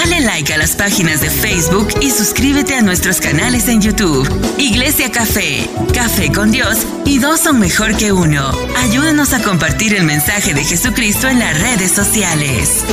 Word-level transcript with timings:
Dale 0.00 0.20
like 0.20 0.54
a 0.54 0.58
las 0.58 0.76
páginas 0.76 1.20
de 1.20 1.28
Facebook 1.28 1.88
y 2.00 2.12
suscríbete 2.12 2.76
a 2.76 2.82
nuestros 2.82 3.20
canales 3.20 3.66
en 3.66 3.80
YouTube. 3.80 4.28
Iglesia 4.56 5.10
Café, 5.10 5.68
Café 5.92 6.30
con 6.30 6.52
Dios 6.52 6.86
y 7.04 7.18
dos 7.18 7.40
son 7.40 7.58
mejor 7.58 7.96
que 7.96 8.12
uno. 8.12 8.48
Ayúdanos 8.76 9.32
a 9.32 9.42
compartir 9.42 9.94
el 9.94 10.04
mensaje 10.04 10.54
de 10.54 10.62
Jesucristo 10.62 11.26
en 11.26 11.40
las 11.40 11.60
redes 11.60 11.90
sociales. 11.90 12.84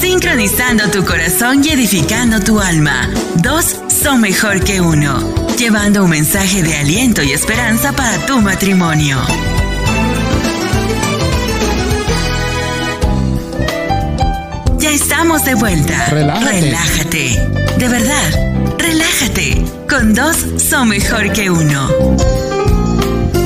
Sincronizando 0.00 0.88
tu 0.90 1.04
corazón 1.04 1.62
y 1.62 1.68
edificando 1.68 2.40
tu 2.40 2.58
alma. 2.58 3.10
Dos 3.34 3.76
son 4.02 4.22
mejor 4.22 4.64
que 4.64 4.80
uno. 4.80 5.34
Llevando 5.58 6.04
un 6.04 6.10
mensaje 6.10 6.62
de 6.62 6.74
aliento 6.76 7.22
y 7.22 7.32
esperanza 7.32 7.92
para 7.92 8.24
tu 8.24 8.40
matrimonio. 8.40 9.18
Ya 14.88 14.94
estamos 14.94 15.44
de 15.44 15.54
vuelta. 15.54 16.06
Relájate. 16.08 16.60
Relájate. 16.62 17.76
De 17.78 17.88
verdad, 17.88 18.74
relájate. 18.78 19.62
Con 19.86 20.14
dos 20.14 20.34
son 20.56 20.88
mejor 20.88 21.30
que 21.34 21.50
uno. 21.50 21.88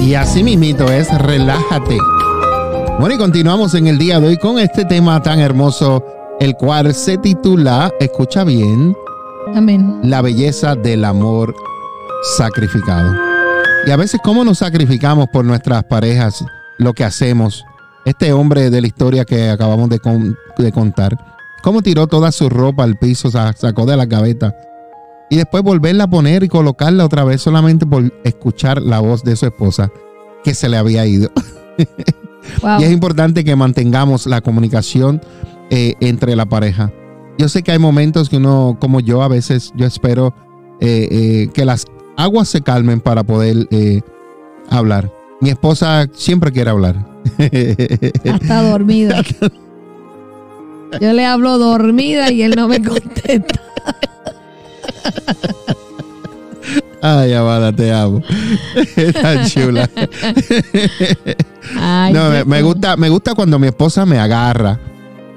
Y 0.00 0.14
así 0.14 0.44
mismito 0.44 0.84
es, 0.84 1.08
relájate. 1.18 1.98
Bueno, 3.00 3.16
y 3.16 3.18
continuamos 3.18 3.74
en 3.74 3.88
el 3.88 3.98
día 3.98 4.20
de 4.20 4.28
hoy 4.28 4.36
con 4.36 4.60
este 4.60 4.84
tema 4.84 5.20
tan 5.20 5.40
hermoso, 5.40 6.04
el 6.38 6.54
cual 6.54 6.94
se 6.94 7.18
titula, 7.18 7.90
escucha 7.98 8.44
bien, 8.44 8.94
Amén. 9.56 9.98
la 10.04 10.22
belleza 10.22 10.76
del 10.76 11.04
amor 11.04 11.52
sacrificado. 12.36 13.16
Y 13.84 13.90
a 13.90 13.96
veces 13.96 14.20
cómo 14.22 14.44
nos 14.44 14.58
sacrificamos 14.58 15.26
por 15.32 15.44
nuestras 15.44 15.82
parejas, 15.82 16.44
lo 16.78 16.92
que 16.94 17.02
hacemos. 17.02 17.64
Este 18.04 18.32
hombre 18.32 18.70
de 18.70 18.80
la 18.80 18.86
historia 18.86 19.24
que 19.24 19.48
acabamos 19.50 19.88
de, 19.88 19.98
con- 20.00 20.36
de 20.58 20.72
contar, 20.72 21.16
cómo 21.62 21.82
tiró 21.82 22.06
toda 22.06 22.32
su 22.32 22.48
ropa 22.48 22.84
al 22.84 22.96
piso, 22.96 23.30
sa- 23.30 23.52
sacó 23.54 23.86
de 23.86 23.96
la 23.96 24.06
gaveta 24.06 24.54
y 25.30 25.36
después 25.36 25.62
volverla 25.62 26.04
a 26.04 26.10
poner 26.10 26.42
y 26.42 26.48
colocarla 26.48 27.04
otra 27.04 27.24
vez 27.24 27.40
solamente 27.40 27.86
por 27.86 28.12
escuchar 28.24 28.82
la 28.82 29.00
voz 29.00 29.22
de 29.24 29.34
su 29.36 29.46
esposa 29.46 29.90
que 30.44 30.54
se 30.54 30.68
le 30.68 30.76
había 30.76 31.06
ido. 31.06 31.30
Wow. 32.60 32.80
Y 32.80 32.84
es 32.84 32.90
importante 32.90 33.44
que 33.44 33.54
mantengamos 33.54 34.26
la 34.26 34.40
comunicación 34.40 35.20
eh, 35.70 35.94
entre 36.00 36.34
la 36.34 36.44
pareja. 36.44 36.90
Yo 37.38 37.48
sé 37.48 37.62
que 37.62 37.70
hay 37.70 37.78
momentos 37.78 38.28
que 38.28 38.38
uno, 38.38 38.76
como 38.80 38.98
yo, 38.98 39.22
a 39.22 39.28
veces 39.28 39.70
yo 39.76 39.86
espero 39.86 40.34
eh, 40.80 41.06
eh, 41.10 41.48
que 41.54 41.64
las 41.64 41.84
aguas 42.16 42.48
se 42.48 42.60
calmen 42.60 43.00
para 43.00 43.22
poder 43.22 43.68
hablar. 44.70 45.08
Mi 45.40 45.50
esposa 45.50 46.08
siempre 46.14 46.50
quiere 46.50 46.70
hablar. 46.70 47.06
Está 47.38 48.62
dormida. 48.68 49.22
Yo 51.00 51.12
le 51.12 51.24
hablo 51.24 51.58
dormida 51.58 52.30
y 52.30 52.42
él 52.42 52.54
no 52.56 52.68
me 52.68 52.82
contesta. 52.82 53.60
Ay, 57.04 57.32
Amada, 57.32 57.72
te 57.72 57.92
amo. 57.92 58.22
Tan 59.20 59.44
chula. 59.46 59.90
Ay, 61.76 62.12
No, 62.12 62.30
me, 62.46 62.62
gusta, 62.62 62.96
me 62.96 63.08
gusta 63.08 63.34
cuando 63.34 63.58
mi 63.58 63.66
esposa 63.66 64.06
me 64.06 64.18
agarra 64.20 64.78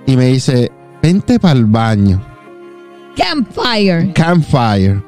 y 0.06 0.16
me 0.16 0.28
dice, 0.28 0.72
vente 1.02 1.40
para 1.40 1.58
el 1.58 1.66
baño. 1.66 2.24
Campfire. 3.18 4.14
Campfire. 4.14 5.02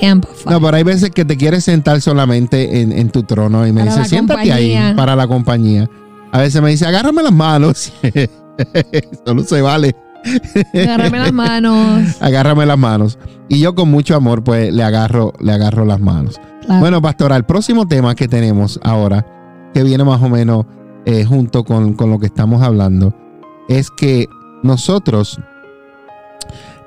Campfire. 0.00 0.50
No, 0.50 0.60
pero 0.60 0.76
hay 0.76 0.84
veces 0.84 1.10
que 1.10 1.24
te 1.24 1.36
quieres 1.36 1.64
sentar 1.64 2.00
solamente 2.00 2.80
en, 2.82 2.92
en 2.92 3.10
tu 3.10 3.24
trono 3.24 3.66
y 3.66 3.72
me 3.72 3.80
Para 3.84 3.96
dice, 3.96 4.08
siéntate 4.08 4.52
ahí 4.52 4.78
para 4.94 5.16
la 5.16 5.26
compañía. 5.26 5.90
A 6.30 6.38
veces 6.38 6.62
me 6.62 6.70
dice, 6.70 6.86
agárrame 6.86 7.22
las 7.24 7.32
manos. 7.32 7.92
Eso 8.92 9.34
no 9.34 9.42
se 9.42 9.60
vale. 9.62 9.94
Agárrame 10.74 11.18
las 11.18 11.32
manos. 11.32 12.16
Agárrame 12.20 12.66
las 12.66 12.78
manos. 12.78 13.18
Y 13.48 13.60
yo 13.60 13.74
con 13.74 13.90
mucho 13.90 14.16
amor, 14.16 14.42
pues 14.42 14.72
le 14.72 14.82
agarro, 14.82 15.32
le 15.40 15.52
agarro 15.52 15.84
las 15.84 16.00
manos. 16.00 16.40
Claro. 16.64 16.80
Bueno, 16.80 17.02
pastora, 17.02 17.36
el 17.36 17.44
próximo 17.44 17.86
tema 17.86 18.14
que 18.14 18.26
tenemos 18.26 18.80
ahora, 18.82 19.24
que 19.72 19.82
viene 19.82 20.02
más 20.04 20.20
o 20.20 20.28
menos 20.28 20.66
eh, 21.04 21.24
junto 21.24 21.64
con, 21.64 21.94
con 21.94 22.10
lo 22.10 22.18
que 22.18 22.26
estamos 22.26 22.62
hablando, 22.62 23.14
es 23.68 23.90
que 23.90 24.26
nosotros 24.62 25.38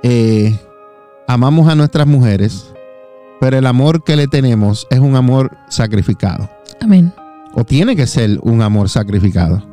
eh, 0.03 0.57
amamos 1.27 1.69
a 1.69 1.75
nuestras 1.75 2.07
mujeres, 2.07 2.73
pero 3.39 3.57
el 3.57 3.65
amor 3.65 4.03
que 4.03 4.15
le 4.15 4.27
tenemos 4.27 4.87
es 4.89 4.99
un 4.99 5.15
amor 5.15 5.55
sacrificado. 5.69 6.49
Amén. 6.81 7.13
O 7.53 7.63
tiene 7.63 7.95
que 7.95 8.07
ser 8.07 8.39
un 8.41 8.61
amor 8.61 8.89
sacrificado. 8.89 9.68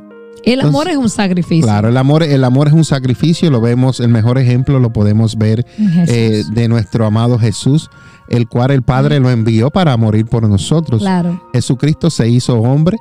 El 0.47 0.61
amor 0.61 0.87
Entonces, 0.87 0.93
es 0.93 0.97
un 0.97 1.09
sacrificio. 1.09 1.65
Claro, 1.65 1.89
el 1.89 1.97
amor, 1.97 2.23
el 2.23 2.43
amor 2.45 2.67
es 2.67 2.73
un 2.73 2.85
sacrificio, 2.85 3.51
lo 3.51 3.59
vemos, 3.59 3.99
el 3.99 4.07
mejor 4.07 4.37
ejemplo 4.37 4.79
lo 4.79 4.93
podemos 4.93 5.37
ver 5.37 5.65
eh, 5.77 6.43
de 6.53 6.67
nuestro 6.69 7.05
amado 7.05 7.37
Jesús, 7.37 7.89
el 8.29 8.47
cual 8.47 8.71
el 8.71 8.81
Padre 8.81 9.19
lo 9.19 9.29
envió 9.29 9.69
para 9.71 9.95
morir 9.97 10.25
por 10.25 10.47
nosotros. 10.47 11.01
claro. 11.01 11.41
Jesucristo 11.53 12.09
se 12.09 12.29
hizo 12.29 12.61
hombre 12.61 12.97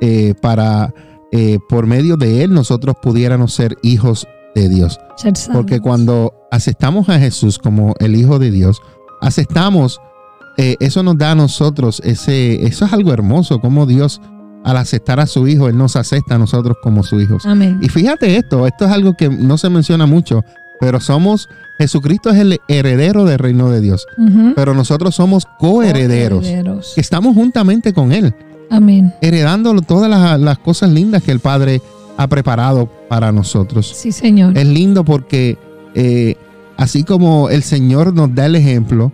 eh, 0.00 0.32
para, 0.40 0.94
eh, 1.30 1.58
por 1.68 1.86
medio 1.86 2.16
de 2.16 2.42
él, 2.42 2.54
nosotros 2.54 2.96
pudiéramos 3.02 3.52
ser 3.52 3.76
hijos 3.82 4.26
de 4.54 4.70
Dios. 4.70 4.98
Porque 5.52 5.80
cuando 5.80 6.32
aceptamos 6.50 7.10
a 7.10 7.18
Jesús 7.18 7.58
como 7.58 7.94
el 7.98 8.16
Hijo 8.16 8.38
de 8.38 8.50
Dios, 8.50 8.80
aceptamos, 9.20 10.00
eso 10.56 11.02
nos 11.02 11.18
da 11.18 11.32
a 11.32 11.34
nosotros, 11.36 12.00
ese, 12.04 12.66
eso 12.66 12.84
es 12.86 12.92
algo 12.92 13.12
hermoso, 13.12 13.60
como 13.60 13.86
Dios, 13.86 14.20
al 14.64 14.76
aceptar 14.76 15.20
a 15.20 15.26
su 15.26 15.46
Hijo, 15.48 15.68
Él 15.68 15.76
nos 15.76 15.96
acepta 15.96 16.34
a 16.34 16.38
nosotros 16.38 16.76
como 16.82 17.02
sus 17.02 17.22
hijos. 17.22 17.46
Amén. 17.46 17.78
Y 17.80 17.88
fíjate 17.88 18.36
esto, 18.36 18.66
esto 18.66 18.84
es 18.84 18.90
algo 18.90 19.14
que 19.14 19.28
no 19.28 19.56
se 19.58 19.70
menciona 19.70 20.06
mucho, 20.06 20.44
pero 20.80 21.00
somos, 21.00 21.48
Jesucristo 21.78 22.30
es 22.30 22.38
el 22.38 22.60
heredero 22.68 23.24
del 23.24 23.38
reino 23.38 23.70
de 23.70 23.80
Dios, 23.80 24.06
pero 24.54 24.74
nosotros 24.74 25.14
somos 25.14 25.46
coherederos, 25.58 26.44
Herederos. 26.46 26.92
que 26.94 27.00
estamos 27.00 27.34
juntamente 27.34 27.92
con 27.92 28.12
Él 28.12 28.34
Amén. 28.70 29.14
heredando 29.20 29.80
todas 29.82 30.10
las, 30.10 30.38
las 30.40 30.58
cosas 30.58 30.90
lindas 30.90 31.22
que 31.22 31.32
el 31.32 31.40
Padre 31.40 31.80
ha 32.16 32.26
preparado 32.26 32.90
para 33.08 33.32
nosotros. 33.32 33.86
Sí, 33.96 34.12
Señor. 34.12 34.56
Es 34.58 34.66
lindo 34.66 35.04
porque 35.04 35.56
eh, 35.94 36.34
así 36.76 37.04
como 37.04 37.48
el 37.48 37.62
Señor 37.62 38.12
nos 38.12 38.34
da 38.34 38.46
el 38.46 38.56
ejemplo, 38.56 39.12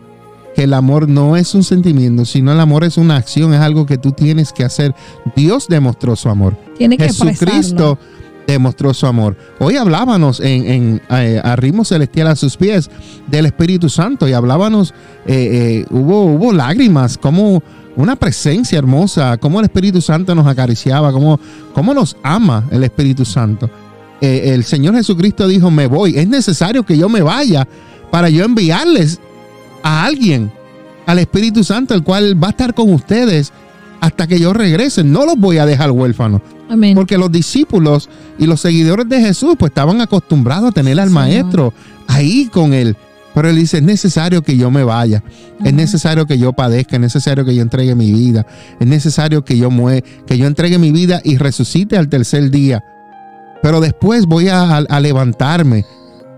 que 0.55 0.65
el 0.65 0.75
amor 0.75 1.09
no 1.09 1.37
es 1.37 1.55
un 1.55 1.65
sentimiento, 1.65 2.25
sino 2.25 2.53
el 2.53 2.61
amor 2.61 2.85
es 2.85 2.97
una 2.97 3.17
acción, 3.17 3.53
es 3.55 3.61
algo 3.61 3.87
que 3.87 3.99
tú 3.99 4.13
tienes 4.13 4.53
que 4.53 4.65
hacer. 4.65 4.95
Dios 5.35 5.67
demostró 5.69 6.15
su 6.17 6.29
amor. 6.29 6.57
Tiene 6.77 6.97
que 6.97 7.05
Jesucristo 7.05 7.99
demostró 8.47 8.95
su 8.95 9.07
amor. 9.07 9.37
Hoy 9.59 9.77
hablábamos 9.77 10.41
en, 10.41 10.67
en, 10.67 11.03
eh, 11.11 11.41
a 11.43 11.57
ritmo 11.57 11.85
celestial 11.85 12.29
a 12.29 12.37
sus 12.37 12.57
pies 12.57 12.91
del 13.27 13.47
Espíritu 13.47 13.89
Santo 13.89 14.29
y 14.29 14.33
hablábamos, 14.33 14.93
eh, 15.27 15.85
eh, 15.85 15.87
hubo, 15.91 16.25
hubo 16.27 16.53
lágrimas, 16.53 17.19
como 17.19 17.63
una 17.97 18.17
presencia 18.17 18.79
hermosa, 18.79 19.39
como 19.39 19.61
el 19.61 19.67
Espíritu 19.67 20.01
Santo 20.01 20.35
nos 20.35 20.47
acariciaba, 20.47 21.13
como, 21.13 21.41
como 21.73 21.95
nos 21.95 22.17
ama 22.23 22.65
el 22.71 22.85
Espíritu 22.85 23.25
Santo. 23.25 23.71
El 24.21 24.65
Señor 24.65 24.95
Jesucristo 24.95 25.47
dijo, 25.47 25.71
me 25.71 25.87
voy, 25.87 26.17
es 26.17 26.27
necesario 26.27 26.83
que 26.83 26.97
yo 26.97 27.11
me 27.11 27.21
vaya 27.21 27.69
para 28.11 28.31
yo 28.31 28.45
enviarles 28.45 29.21
a 29.85 30.05
alguien, 30.05 30.51
al 31.07 31.21
Espíritu 31.21 31.63
Santo, 31.63 31.95
el 31.95 32.03
cual 32.03 32.43
va 32.43 32.49
a 32.49 32.51
estar 32.51 32.75
con 32.75 32.93
ustedes 32.93 33.53
hasta 34.01 34.27
que 34.27 34.41
yo 34.41 34.53
regrese. 34.53 35.05
No 35.05 35.25
los 35.25 35.37
voy 35.37 35.59
a 35.59 35.67
dejar 35.67 35.93
huérfanos. 35.93 36.41
Amén. 36.69 36.95
Porque 36.95 37.19
los 37.19 37.31
discípulos 37.31 38.09
y 38.39 38.47
los 38.47 38.61
seguidores 38.61 39.09
de 39.09 39.21
Jesús 39.21 39.55
pues 39.59 39.71
estaban 39.71 40.01
acostumbrados 40.01 40.71
a 40.71 40.73
tener 40.73 40.99
al 40.99 41.11
maestro 41.11 41.73
ahí 42.09 42.49
con 42.51 42.73
él. 42.73 42.97
Pero 43.35 43.51
él 43.51 43.57
dice, 43.57 43.79
es 43.79 43.83
necesario 43.83 44.43
que 44.43 44.57
yo 44.57 44.71
me 44.71 44.85
vaya, 44.85 45.23
es 45.65 45.75
necesario 45.75 46.25
que 46.25 46.39
yo 46.39 46.53
padezca, 46.53 46.97
es 46.97 47.01
necesario 47.01 47.45
que 47.45 47.55
yo 47.55 47.63
entregue 47.63 47.97
mi 47.97 48.13
vida, 48.13 48.47
es 48.79 48.87
necesario 48.87 49.45
que 49.45 49.59
yo 49.59 49.73
mue 49.73 50.05
que 50.25 50.39
yo 50.39 50.47
entregue 50.47 50.79
mi 50.79 50.93
vida 50.93 51.21
y 51.25 51.37
resucite 51.37 51.99
al 51.99 52.09
tercer 52.09 52.51
día. 52.51 52.85
Pero 53.61 53.81
después 53.81 54.27
voy 54.27 54.49
a, 54.49 54.77
a 54.77 55.01
levantarme 55.01 55.85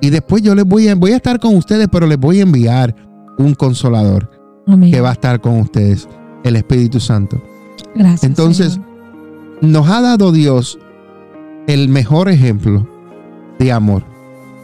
y 0.00 0.10
después 0.10 0.42
yo 0.42 0.54
les 0.54 0.64
voy 0.64 0.88
a, 0.88 0.94
voy 0.94 1.12
a 1.12 1.16
estar 1.16 1.38
con 1.38 1.54
ustedes, 1.54 1.88
pero 1.92 2.06
les 2.06 2.18
voy 2.18 2.40
a 2.40 2.42
enviar 2.42 2.94
un 3.38 3.54
consolador 3.54 4.30
Amén. 4.66 4.90
que 4.90 5.00
va 5.00 5.10
a 5.10 5.12
estar 5.12 5.40
con 5.40 5.60
ustedes, 5.60 6.08
el 6.44 6.56
Espíritu 6.56 7.00
Santo. 7.00 7.40
Gracias. 7.94 8.24
Entonces, 8.24 8.72
Señor. 8.74 8.88
nos 9.62 9.88
ha 9.88 10.00
dado 10.00 10.32
Dios 10.32 10.78
el 11.66 11.88
mejor 11.88 12.28
ejemplo 12.28 12.86
de 13.58 13.72
amor. 13.72 14.04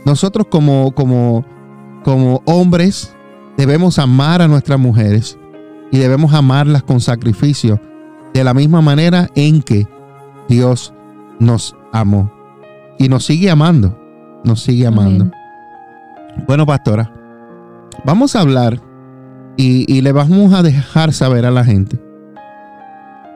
Nosotros 0.05 0.47
como, 0.51 0.93
como, 0.93 1.45
como 2.05 2.43
hombres 2.45 3.15
debemos 3.57 3.99
amar 3.99 4.43
a 4.43 4.49
nuestras 4.49 4.79
mujeres 4.79 5.39
y 5.91 5.99
debemos 5.99 6.33
amarlas 6.33 6.83
con 6.83 7.01
sacrificio 7.01 7.81
de 8.35 8.45
la 8.45 8.55
misma 8.55 8.81
manera 8.81 9.29
en 9.35 9.63
que 9.63 9.87
Dios 10.49 10.93
nos 11.39 11.77
amó 11.93 12.33
y 12.99 13.09
nos 13.09 13.25
sigue 13.25 13.51
amando, 13.51 13.99
nos 14.45 14.63
sigue 14.63 14.87
amando. 14.87 15.25
Amén. 15.25 16.45
Bueno, 16.47 16.65
pastora, 16.67 17.13
vamos 18.05 18.37
a 18.37 18.41
hablar 18.41 18.81
y, 19.57 19.91
y 19.93 20.01
le 20.01 20.13
vamos 20.13 20.53
a 20.55 20.63
dejar 20.63 21.13
saber 21.13 21.47
a 21.47 21.51
la 21.51 21.65
gente 21.65 21.99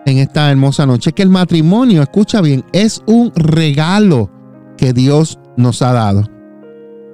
en 0.06 0.18
esta 0.18 0.50
hermosa 0.50 0.86
noche 0.86 1.12
que 1.12 1.22
el 1.22 1.28
matrimonio, 1.28 2.00
escucha 2.00 2.40
bien, 2.40 2.64
es 2.72 3.02
un 3.06 3.32
regalo 3.34 4.30
que 4.78 4.92
Dios 4.92 5.38
nos 5.56 5.82
ha 5.82 5.92
dado. 5.92 6.24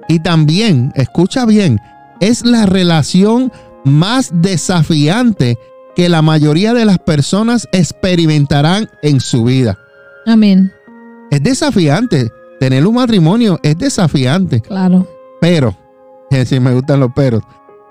Y 0.07 0.19
también, 0.19 0.93
escucha 0.95 1.45
bien, 1.45 1.79
es 2.19 2.45
la 2.45 2.67
relación 2.67 3.51
más 3.83 4.31
desafiante 4.33 5.57
que 5.95 6.07
la 6.07 6.21
mayoría 6.21 6.73
de 6.73 6.85
las 6.85 6.99
personas 6.99 7.67
experimentarán 7.71 8.89
en 9.01 9.19
su 9.19 9.43
vida. 9.43 9.77
Amén. 10.25 10.71
Es 11.31 11.41
desafiante. 11.41 12.29
Tener 12.59 12.85
un 12.85 12.95
matrimonio 12.95 13.59
es 13.63 13.77
desafiante. 13.77 14.61
Claro. 14.61 15.07
Pero, 15.41 15.75
si 16.45 16.59
me 16.59 16.73
gustan 16.73 16.99
los 16.99 17.11
peros, 17.13 17.43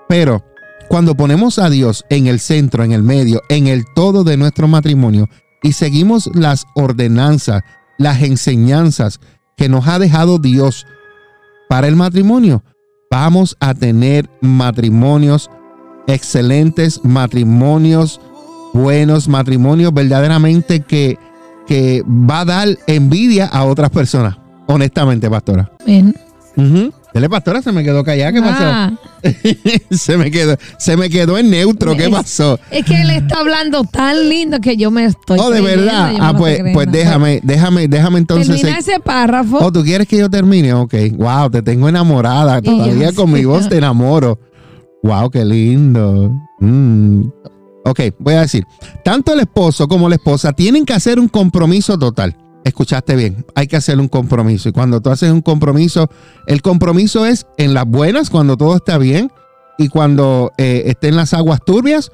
pero 0.07 0.43
cuando 0.89 1.15
ponemos 1.15 1.59
a 1.59 1.69
Dios 1.69 2.05
en 2.09 2.27
el 2.27 2.39
centro, 2.39 2.83
en 2.83 2.91
el 2.91 3.03
medio, 3.03 3.41
en 3.49 3.67
el 3.67 3.85
todo 3.95 4.23
de 4.23 4.37
nuestro 4.37 4.67
matrimonio 4.67 5.29
y 5.61 5.73
seguimos 5.73 6.29
las 6.35 6.65
ordenanzas, 6.75 7.63
las 7.97 8.21
enseñanzas 8.21 9.19
que 9.55 9.69
nos 9.69 9.87
ha 9.87 9.97
dejado 9.97 10.39
Dios 10.39 10.85
para 11.69 11.87
el 11.87 11.95
matrimonio, 11.95 12.63
vamos 13.09 13.55
a 13.59 13.73
tener 13.73 14.29
matrimonios 14.41 15.49
excelentes, 16.07 16.99
matrimonios 17.03 18.19
buenos, 18.73 19.27
matrimonios 19.27 19.93
verdaderamente 19.93 20.81
que, 20.81 21.17
que 21.65 22.03
va 22.07 22.41
a 22.41 22.45
dar 22.45 22.67
envidia 22.87 23.45
a 23.45 23.65
otras 23.65 23.89
personas. 23.89 24.37
Honestamente, 24.67 25.29
pastora. 25.29 25.71
Amén. 25.81 26.93
Dele, 27.13 27.29
pastora, 27.29 27.61
se 27.61 27.71
me 27.71 27.83
quedó 27.83 28.03
callada. 28.03 28.31
¿Qué 28.33 28.39
Ah, 28.43 28.91
pasó? 29.21 29.35
se, 29.91 30.17
me 30.17 30.31
quedó, 30.31 30.57
se 30.79 30.97
me 30.97 31.09
quedó 31.09 31.37
en 31.37 31.49
neutro. 31.51 31.95
¿Qué 31.95 32.05
Es- 32.05 32.09
pasó? 32.09 32.59
Es 32.71 32.83
que 32.85 33.01
él 33.01 33.11
está 33.11 33.39
hablando 33.39 33.83
tan 33.83 34.29
lindo 34.29 34.59
que 34.59 34.75
yo 34.77 34.89
me 34.89 35.05
estoy. 35.05 35.37
Oh, 35.39 35.51
de 35.51 35.61
creyendo, 35.61 35.85
verdad. 35.85 36.15
Ah, 36.19 36.33
pues, 36.35 36.59
pues 36.73 36.91
déjame, 36.91 37.39
déjame, 37.43 37.87
déjame 37.87 38.17
entonces. 38.17 38.47
Termina 38.47 38.79
ese 38.79 38.99
párrafo. 38.99 39.59
Oh, 39.61 39.71
¿tú 39.71 39.83
quieres 39.83 40.07
que 40.07 40.17
yo 40.17 40.29
termine? 40.29 40.73
Ok. 40.73 40.93
Wow, 41.17 41.49
te 41.51 41.61
tengo 41.61 41.87
enamorada. 41.87 42.59
Yo, 42.59 42.71
Todavía 42.77 43.11
con 43.13 43.31
mi 43.31 43.45
voz 43.45 43.69
te 43.69 43.77
enamoro. 43.77 44.39
Wow, 45.03 45.29
qué 45.29 45.45
lindo. 45.45 46.31
Mm. 46.59 47.25
Ok, 47.85 47.99
voy 48.17 48.33
a 48.35 48.41
decir. 48.41 48.65
Tanto 49.03 49.33
el 49.33 49.41
esposo 49.41 49.87
como 49.87 50.07
la 50.09 50.15
esposa 50.15 50.53
tienen 50.53 50.85
que 50.85 50.93
hacer 50.93 51.19
un 51.19 51.27
compromiso 51.27 51.97
total. 51.99 52.35
Escuchaste 52.63 53.15
bien, 53.15 53.45
hay 53.55 53.67
que 53.67 53.75
hacer 53.75 53.99
un 53.99 54.07
compromiso. 54.07 54.69
Y 54.69 54.71
cuando 54.71 55.01
tú 55.01 55.09
haces 55.09 55.31
un 55.31 55.41
compromiso, 55.41 56.09
el 56.47 56.61
compromiso 56.61 57.25
es 57.25 57.45
en 57.57 57.73
las 57.73 57.85
buenas, 57.85 58.29
cuando 58.29 58.55
todo 58.57 58.75
está 58.75 58.97
bien, 58.97 59.31
y 59.77 59.89
cuando 59.89 60.51
eh, 60.57 60.83
estén 60.85 61.15
las 61.15 61.33
aguas 61.33 61.59
turbias, 61.65 62.11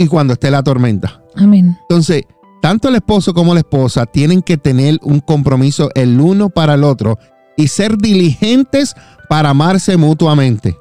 y 0.00 0.06
cuando 0.06 0.32
esté 0.32 0.50
la 0.50 0.62
tormenta. 0.62 1.22
Amén. 1.36 1.76
Entonces, 1.82 2.22
tanto 2.62 2.88
el 2.88 2.94
esposo 2.94 3.34
como 3.34 3.52
la 3.52 3.60
esposa 3.60 4.06
tienen 4.06 4.40
que 4.40 4.56
tener 4.56 4.98
un 5.02 5.20
compromiso 5.20 5.90
el 5.94 6.18
uno 6.18 6.48
para 6.48 6.74
el 6.74 6.84
otro 6.84 7.18
y 7.56 7.68
ser 7.68 7.98
diligentes 7.98 8.94
para 9.28 9.50
amarse 9.50 9.98
mutuamente. 9.98 10.76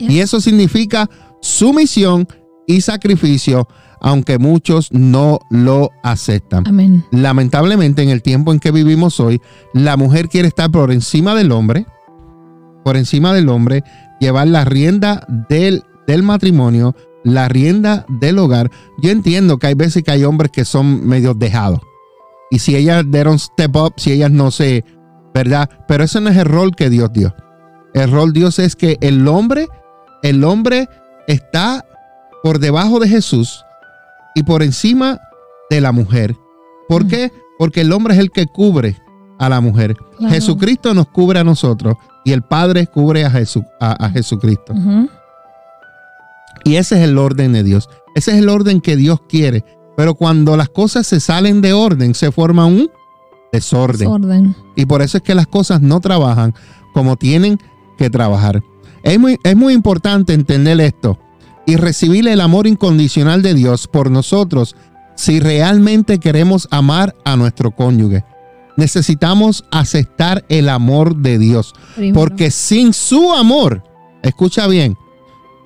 Y 0.00 0.20
eso 0.20 0.40
significa 0.40 1.08
sumisión 1.42 2.26
y 2.66 2.80
sacrificio, 2.80 3.68
aunque 4.04 4.38
muchos 4.38 4.92
no 4.92 5.40
lo 5.48 5.90
aceptan. 6.02 6.68
Amén. 6.68 7.06
Lamentablemente, 7.10 8.02
en 8.02 8.10
el 8.10 8.20
tiempo 8.20 8.52
en 8.52 8.60
que 8.60 8.70
vivimos 8.70 9.18
hoy, 9.18 9.40
la 9.72 9.96
mujer 9.96 10.28
quiere 10.28 10.46
estar 10.46 10.70
por 10.70 10.92
encima 10.92 11.34
del 11.34 11.50
hombre, 11.52 11.86
por 12.84 12.98
encima 12.98 13.32
del 13.32 13.48
hombre, 13.48 13.82
llevar 14.20 14.48
la 14.48 14.66
rienda 14.66 15.26
del, 15.48 15.84
del 16.06 16.22
matrimonio, 16.22 16.94
la 17.24 17.48
rienda 17.48 18.04
del 18.20 18.38
hogar. 18.38 18.70
Yo 19.02 19.10
entiendo 19.10 19.56
que 19.56 19.68
hay 19.68 19.74
veces 19.74 20.02
que 20.02 20.10
hay 20.10 20.24
hombres 20.24 20.50
que 20.52 20.66
son 20.66 21.08
medio 21.08 21.32
dejados. 21.32 21.80
Y 22.50 22.58
si 22.58 22.76
ellas 22.76 23.06
dieron 23.10 23.38
step 23.38 23.74
up, 23.74 23.94
si 23.96 24.12
ellas 24.12 24.30
no 24.30 24.50
se, 24.50 24.84
¿verdad? 25.32 25.70
Pero 25.88 26.04
ese 26.04 26.20
no 26.20 26.28
es 26.28 26.36
el 26.36 26.44
rol 26.44 26.76
que 26.76 26.90
Dios 26.90 27.10
dio. 27.10 27.34
El 27.94 28.10
rol 28.10 28.34
de 28.34 28.40
Dios 28.40 28.58
es 28.58 28.76
que 28.76 28.98
el 29.00 29.26
hombre, 29.28 29.66
el 30.22 30.44
hombre 30.44 30.90
está 31.26 31.86
por 32.42 32.58
debajo 32.58 33.00
de 33.00 33.08
Jesús 33.08 33.64
y 34.34 34.42
por 34.42 34.62
encima 34.62 35.20
de 35.70 35.80
la 35.80 35.92
mujer. 35.92 36.36
¿Por 36.88 37.04
Mm. 37.04 37.08
qué? 37.08 37.32
Porque 37.58 37.80
el 37.82 37.92
hombre 37.92 38.14
es 38.14 38.20
el 38.20 38.30
que 38.30 38.46
cubre 38.46 38.96
a 39.38 39.48
la 39.48 39.60
mujer. 39.60 39.96
Claro. 40.18 40.34
Jesucristo 40.34 40.94
nos 40.94 41.08
cubre 41.08 41.38
a 41.40 41.44
nosotros 41.44 41.94
y 42.24 42.32
el 42.32 42.42
Padre 42.42 42.86
cubre 42.86 43.24
a, 43.24 43.30
Jesu- 43.30 43.66
a- 43.80 44.04
a 44.06 44.10
Jesucristo. 44.10 44.74
Y 46.64 46.76
ese 46.76 46.96
es 46.96 47.02
el 47.08 47.18
orden 47.18 47.52
de 47.52 47.62
Dios. 47.62 47.88
Ese 48.14 48.32
es 48.32 48.38
el 48.38 48.48
orden 48.48 48.80
que 48.80 48.96
Dios 48.96 49.20
quiere. 49.28 49.64
Pero 49.96 50.14
cuando 50.14 50.56
las 50.56 50.68
cosas 50.68 51.06
se 51.06 51.20
salen 51.20 51.60
de 51.60 51.72
orden, 51.72 52.14
se 52.14 52.32
forma 52.32 52.66
un 52.66 52.90
desorden. 53.52 54.08
Orden. 54.08 54.56
Y 54.74 54.86
por 54.86 55.02
eso 55.02 55.18
es 55.18 55.22
que 55.22 55.34
las 55.34 55.46
cosas 55.46 55.80
no 55.80 56.00
trabajan 56.00 56.54
como 56.92 57.16
tienen 57.16 57.58
que 57.98 58.10
trabajar. 58.10 58.62
Es 59.02 59.18
muy, 59.18 59.38
es 59.44 59.54
muy 59.56 59.74
importante 59.74 60.32
entender 60.32 60.80
esto 60.80 61.18
y 61.66 61.76
recibir 61.76 62.28
el 62.28 62.40
amor 62.40 62.66
incondicional 62.66 63.42
de 63.42 63.54
Dios 63.54 63.88
por 63.88 64.10
nosotros 64.10 64.76
si 65.16 65.40
realmente 65.40 66.18
queremos 66.18 66.68
amar 66.70 67.14
a 67.24 67.36
nuestro 67.36 67.70
cónyuge. 67.70 68.24
Necesitamos 68.76 69.64
aceptar 69.70 70.44
el 70.48 70.68
amor 70.68 71.16
de 71.16 71.38
Dios. 71.38 71.74
Primero. 71.94 72.14
Porque 72.14 72.50
sin 72.50 72.92
su 72.92 73.32
amor, 73.32 73.84
escucha 74.22 74.66
bien, 74.66 74.96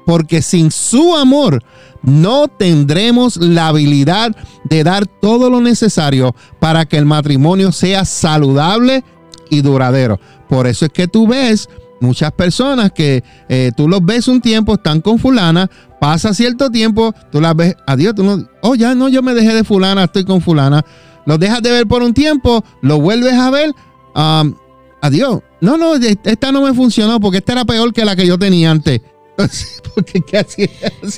porque 0.05 0.43
sin 0.43 0.71
su 0.71 1.17
amor 1.17 1.62
no 2.03 2.49
tendremos 2.49 3.37
la 3.37 3.69
habilidad 3.69 4.37
de 4.65 4.85
dar 4.85 5.06
todo 5.06 5.51
lo 5.51 5.61
necesario 5.61 6.35
para 6.61 6.85
que 6.85 6.97
el 6.97 7.06
matrimonio 7.06 7.73
sea 7.73 8.05
saludable 8.05 9.05
y 9.51 9.62
duradero. 9.62 10.21
Por 10.49 10.67
eso 10.67 10.87
es 10.87 10.93
que 10.93 11.09
tú 11.09 11.27
ves 11.27 11.69
muchas 12.01 12.33
personas 12.33 12.93
que 12.93 13.25
eh, 13.49 13.71
tú 13.77 13.89
los 13.89 14.05
ves 14.05 14.29
un 14.29 14.41
tiempo, 14.41 14.75
están 14.75 15.01
con 15.01 15.19
fulana, 15.19 15.71
pasa 16.00 16.35
cierto 16.35 16.71
tiempo, 16.71 17.15
tú 17.31 17.41
las 17.41 17.55
ves, 17.56 17.75
adiós, 17.87 18.15
tú 18.15 18.23
no, 18.25 18.49
oh 18.62 18.75
ya 18.75 18.95
no, 18.95 19.09
yo 19.09 19.23
me 19.23 19.35
dejé 19.35 19.55
de 19.55 19.65
fulana, 19.65 20.05
estoy 20.05 20.25
con 20.25 20.41
fulana, 20.41 20.85
los 21.27 21.39
dejas 21.39 21.62
de 21.62 21.71
ver 21.71 21.87
por 21.87 22.03
un 22.03 22.15
tiempo, 22.15 22.65
lo 22.83 23.00
vuelves 23.00 23.35
a 23.35 23.50
ver, 23.50 23.73
um, 24.15 24.55
adiós. 25.03 25.41
No, 25.61 25.77
no, 25.77 25.95
esta 25.97 26.53
no 26.53 26.62
me 26.62 26.73
funcionó 26.73 27.19
porque 27.21 27.39
esta 27.39 27.53
era 27.53 27.65
peor 27.65 27.93
que 27.93 28.05
la 28.05 28.15
que 28.15 28.27
yo 28.27 28.39
tenía 28.39 28.71
antes. 28.71 29.00
porque 29.95 30.21
¿qué 30.21 30.39
así, 30.39 30.69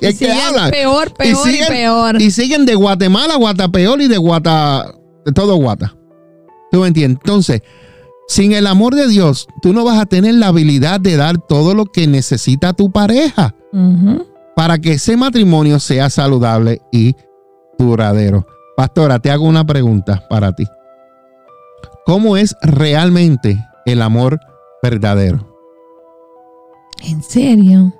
es 0.00 0.18
que 0.18 0.30
hablan. 0.30 0.70
peor, 0.70 1.12
peor 1.14 1.48
y, 1.48 1.50
siguen- 1.50 1.68
peor. 1.68 2.20
Y 2.20 2.30
siguen 2.30 2.66
de 2.66 2.74
Guatemala 2.74 3.36
Guatapeor 3.36 4.00
y 4.00 4.08
de 4.08 4.18
Guata, 4.18 4.92
de 5.24 5.32
todo 5.32 5.56
Guata. 5.56 5.94
¿Tú 6.70 6.80
me 6.80 6.88
entiendes? 6.88 7.20
Entonces, 7.22 7.62
sin 8.28 8.52
el 8.52 8.66
amor 8.66 8.94
de 8.94 9.08
Dios, 9.08 9.46
tú 9.60 9.72
no 9.72 9.84
vas 9.84 9.98
a 9.98 10.06
tener 10.06 10.34
la 10.34 10.48
habilidad 10.48 11.00
de 11.00 11.16
dar 11.16 11.38
todo 11.38 11.74
lo 11.74 11.86
que 11.86 12.06
necesita 12.06 12.72
tu 12.72 12.90
pareja. 12.92 13.54
Para 14.56 14.78
que 14.78 14.92
ese 14.92 15.16
matrimonio 15.16 15.78
sea 15.80 16.10
saludable 16.10 16.80
y 16.92 17.14
duradero. 17.78 18.46
Pastora, 18.76 19.18
te 19.18 19.30
hago 19.30 19.44
una 19.46 19.64
pregunta 19.64 20.26
para 20.28 20.52
ti. 20.52 20.66
¿Cómo 22.04 22.36
es 22.36 22.56
realmente 22.62 23.64
el 23.86 24.02
amor 24.02 24.40
verdadero? 24.82 25.46
En 27.02 27.22
serio. 27.22 27.94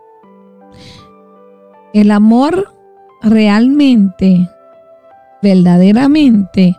El 1.92 2.11
amor 2.11 2.73
realmente, 3.23 4.49
verdaderamente, 5.42 6.76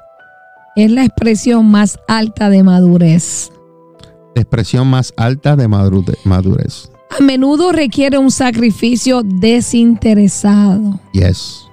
es 0.75 0.91
la 0.91 1.03
expresión 1.03 1.69
más 1.69 1.99
alta 2.07 2.49
de 2.49 2.63
madurez. 2.63 3.51
La 4.35 4.41
expresión 4.41 4.87
más 4.87 5.13
alta 5.17 5.55
de 5.55 5.67
madure- 5.67 6.17
madurez. 6.23 6.90
A 7.17 7.21
menudo 7.21 7.71
requiere 7.71 8.17
un 8.17 8.31
sacrificio 8.31 9.21
desinteresado. 9.23 10.99
Yes. 11.11 11.67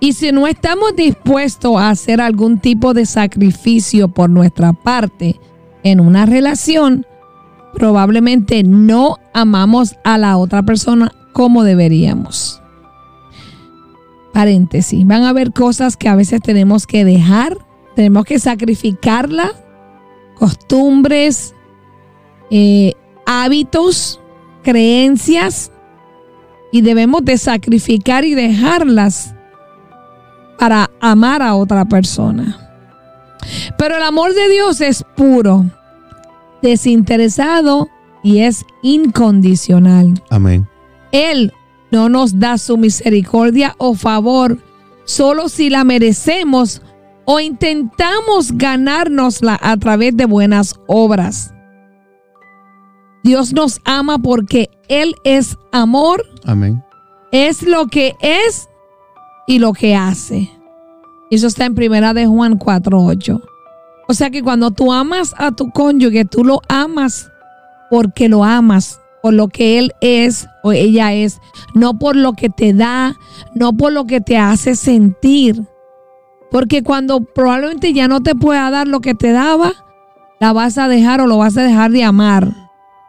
Y 0.00 0.12
si 0.12 0.32
no 0.32 0.46
estamos 0.46 0.94
dispuestos 0.96 1.76
a 1.76 1.90
hacer 1.90 2.20
algún 2.20 2.58
tipo 2.58 2.92
de 2.92 3.06
sacrificio 3.06 4.08
por 4.08 4.28
nuestra 4.28 4.72
parte 4.72 5.40
en 5.82 6.00
una 6.00 6.26
relación, 6.26 7.06
probablemente 7.72 8.62
no 8.62 9.16
amamos 9.32 9.96
a 10.04 10.18
la 10.18 10.36
otra 10.36 10.62
persona 10.62 11.12
como 11.32 11.64
deberíamos. 11.64 12.60
Paréntesis, 14.32 15.06
van 15.06 15.22
a 15.22 15.30
haber 15.30 15.52
cosas 15.52 15.96
que 15.96 16.08
a 16.08 16.14
veces 16.14 16.42
tenemos 16.42 16.86
que 16.86 17.04
dejar, 17.04 17.56
tenemos 17.94 18.24
que 18.24 18.38
sacrificarla, 18.38 19.52
costumbres, 20.34 21.54
eh, 22.50 22.92
hábitos, 23.26 24.20
creencias, 24.62 25.70
y 26.72 26.80
debemos 26.80 27.24
de 27.24 27.38
sacrificar 27.38 28.24
y 28.24 28.34
dejarlas 28.34 29.34
para 30.58 30.90
amar 31.00 31.42
a 31.42 31.54
otra 31.54 31.84
persona. 31.84 32.58
Pero 33.78 33.96
el 33.96 34.02
amor 34.02 34.34
de 34.34 34.48
Dios 34.48 34.80
es 34.80 35.04
puro, 35.16 35.66
desinteresado 36.62 37.88
y 38.22 38.40
es 38.40 38.64
incondicional. 38.82 40.22
Amén. 40.30 40.66
Él 41.12 41.52
no 41.90 42.08
nos 42.08 42.38
da 42.38 42.58
su 42.58 42.76
misericordia 42.76 43.74
o 43.78 43.94
favor 43.94 44.58
solo 45.04 45.48
si 45.48 45.70
la 45.70 45.84
merecemos 45.84 46.82
o 47.24 47.40
intentamos 47.40 48.52
ganárnosla 48.52 49.58
a 49.60 49.76
través 49.76 50.16
de 50.16 50.26
buenas 50.26 50.74
obras. 50.86 51.54
Dios 53.26 53.52
nos 53.52 53.80
ama 53.84 54.18
porque 54.18 54.70
Él 54.86 55.16
es 55.24 55.58
amor, 55.72 56.24
Amén. 56.44 56.80
es 57.32 57.64
lo 57.64 57.88
que 57.88 58.14
es 58.20 58.68
y 59.48 59.58
lo 59.58 59.72
que 59.72 59.96
hace. 59.96 60.48
Eso 61.32 61.48
está 61.48 61.64
en 61.64 61.74
primera 61.74 62.14
de 62.14 62.26
Juan 62.26 62.56
4:8. 62.56 63.42
O 64.06 64.14
sea 64.14 64.30
que 64.30 64.44
cuando 64.44 64.70
tú 64.70 64.92
amas 64.92 65.34
a 65.38 65.50
tu 65.50 65.72
cónyuge, 65.72 66.24
tú 66.24 66.44
lo 66.44 66.60
amas 66.68 67.28
porque 67.90 68.28
lo 68.28 68.44
amas, 68.44 69.00
por 69.22 69.34
lo 69.34 69.48
que 69.48 69.80
él 69.80 69.92
es 70.00 70.46
o 70.62 70.70
ella 70.70 71.12
es, 71.12 71.40
no 71.74 71.98
por 71.98 72.14
lo 72.14 72.34
que 72.34 72.48
te 72.48 72.74
da, 72.74 73.16
no 73.56 73.72
por 73.72 73.92
lo 73.92 74.04
que 74.04 74.20
te 74.20 74.38
hace 74.38 74.76
sentir. 74.76 75.64
Porque 76.52 76.84
cuando 76.84 77.22
probablemente 77.22 77.92
ya 77.92 78.06
no 78.06 78.20
te 78.20 78.36
pueda 78.36 78.70
dar 78.70 78.86
lo 78.86 79.00
que 79.00 79.16
te 79.16 79.32
daba, 79.32 79.72
la 80.38 80.52
vas 80.52 80.78
a 80.78 80.86
dejar 80.86 81.20
o 81.20 81.26
lo 81.26 81.38
vas 81.38 81.56
a 81.56 81.64
dejar 81.64 81.90
de 81.90 82.04
amar. 82.04 82.65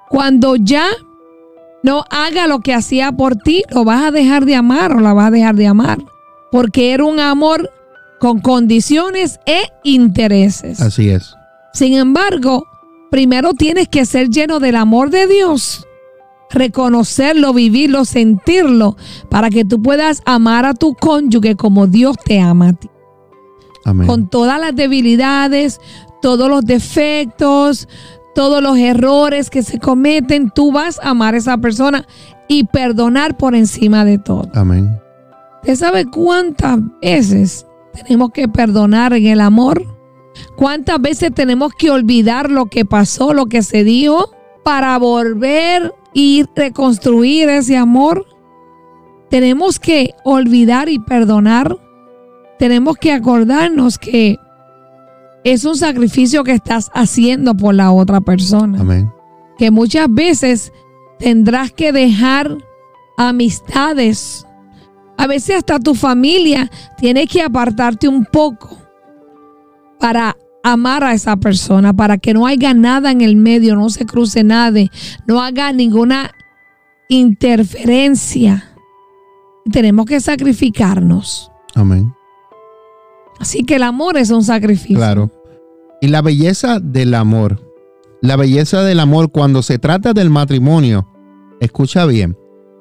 Cuando 0.09 0.55
ya 0.55 0.87
no 1.83 2.03
haga 2.09 2.47
lo 2.47 2.59
que 2.59 2.73
hacía 2.73 3.11
por 3.11 3.35
ti, 3.35 3.63
lo 3.69 3.83
vas 3.83 4.05
a 4.05 4.11
dejar 4.11 4.45
de 4.45 4.55
amar 4.55 4.93
o 4.93 4.99
la 4.99 5.13
vas 5.13 5.27
a 5.27 5.31
dejar 5.31 5.55
de 5.55 5.67
amar. 5.67 5.99
Porque 6.51 6.93
era 6.93 7.03
un 7.05 7.19
amor 7.19 7.69
con 8.19 8.39
condiciones 8.39 9.39
e 9.45 9.61
intereses. 9.83 10.81
Así 10.81 11.09
es. 11.09 11.35
Sin 11.73 11.93
embargo, 11.93 12.65
primero 13.11 13.53
tienes 13.53 13.87
que 13.87 14.05
ser 14.05 14.29
lleno 14.29 14.59
del 14.59 14.75
amor 14.75 15.09
de 15.09 15.27
Dios, 15.27 15.85
reconocerlo, 16.49 17.53
vivirlo, 17.53 18.05
sentirlo, 18.05 18.97
para 19.29 19.49
que 19.49 19.65
tú 19.65 19.81
puedas 19.81 20.21
amar 20.25 20.65
a 20.65 20.73
tu 20.73 20.95
cónyuge 20.95 21.55
como 21.55 21.87
Dios 21.87 22.17
te 22.23 22.39
ama 22.39 22.69
a 22.69 22.73
ti. 22.73 22.89
Amén. 23.85 24.07
Con 24.07 24.29
todas 24.29 24.59
las 24.59 24.75
debilidades, 24.75 25.79
todos 26.21 26.49
los 26.49 26.65
defectos, 26.65 27.87
todos 28.37 28.61
los 28.61 28.77
errores 28.77 29.49
que 29.49 29.63
se 29.63 29.79
cometen, 29.79 30.51
tú 30.51 30.71
vas 30.71 30.99
a 31.01 31.09
amar 31.09 31.33
a 31.33 31.37
esa 31.37 31.57
persona 31.57 32.05
y 32.47 32.65
perdonar 32.65 33.35
por 33.35 33.55
encima 33.55 34.05
de 34.05 34.19
todo. 34.19 34.47
Amén. 34.53 35.01
¿Usted 35.63 35.75
sabe 35.75 36.05
cuántas 36.05 36.77
veces 37.01 37.65
tenemos 37.95 38.29
que 38.29 38.47
perdonar 38.47 39.13
en 39.13 39.25
el 39.25 39.41
amor? 39.41 39.83
¿Cuántas 40.55 41.01
veces 41.01 41.33
tenemos 41.33 41.73
que 41.73 41.89
olvidar 41.89 42.51
lo 42.51 42.67
que 42.67 42.85
pasó, 42.85 43.33
lo 43.33 43.47
que 43.47 43.63
se 43.63 43.83
dijo, 43.83 44.29
para 44.63 44.95
volver 44.99 45.95
y 46.13 46.45
reconstruir 46.55 47.49
ese 47.49 47.75
amor? 47.75 48.23
Tenemos 49.31 49.79
que 49.79 50.13
olvidar 50.23 50.89
y 50.89 50.99
perdonar. 50.99 51.75
Tenemos 52.59 52.97
que 52.97 53.13
acordarnos 53.13 53.97
que 53.97 54.37
es 55.53 55.63
un 55.63 55.77
sacrificio 55.77 56.43
que 56.43 56.51
estás 56.51 56.89
haciendo 56.93 57.55
por 57.55 57.73
la 57.73 57.91
otra 57.91 58.19
persona. 58.21 58.81
Amén. 58.81 59.11
Que 59.57 59.71
muchas 59.71 60.07
veces 60.09 60.73
tendrás 61.19 61.71
que 61.71 61.91
dejar 61.91 62.57
amistades. 63.17 64.45
A 65.17 65.25
veces 65.25 65.57
hasta 65.57 65.79
tu 65.79 65.95
familia 65.95 66.69
tiene 66.97 67.27
que 67.27 67.41
apartarte 67.41 68.07
un 68.07 68.25
poco 68.25 68.77
para 69.99 70.35
amar 70.63 71.03
a 71.03 71.13
esa 71.13 71.37
persona, 71.37 71.93
para 71.93 72.17
que 72.17 72.33
no 72.33 72.45
haya 72.45 72.73
nada 72.73 73.11
en 73.11 73.21
el 73.21 73.37
medio, 73.37 73.75
no 73.75 73.89
se 73.89 74.05
cruce 74.05 74.43
nada, 74.43 74.81
no 75.25 75.41
haga 75.41 75.71
ninguna 75.71 76.31
interferencia. 77.07 78.69
Tenemos 79.71 80.05
que 80.05 80.19
sacrificarnos. 80.19 81.49
Amén. 81.73 82.13
Así 83.39 83.63
que 83.63 83.75
el 83.75 83.83
amor 83.83 84.17
es 84.17 84.29
un 84.29 84.43
sacrificio. 84.43 84.97
Claro. 84.97 85.31
Y 86.01 86.07
la 86.07 86.21
belleza 86.21 86.79
del 86.79 87.13
amor. 87.13 87.61
La 88.21 88.35
belleza 88.35 88.83
del 88.83 88.99
amor 88.99 89.31
cuando 89.31 89.61
se 89.61 89.79
trata 89.79 90.13
del 90.13 90.29
matrimonio. 90.29 91.07
Escucha 91.59 92.05
bien. 92.05 92.37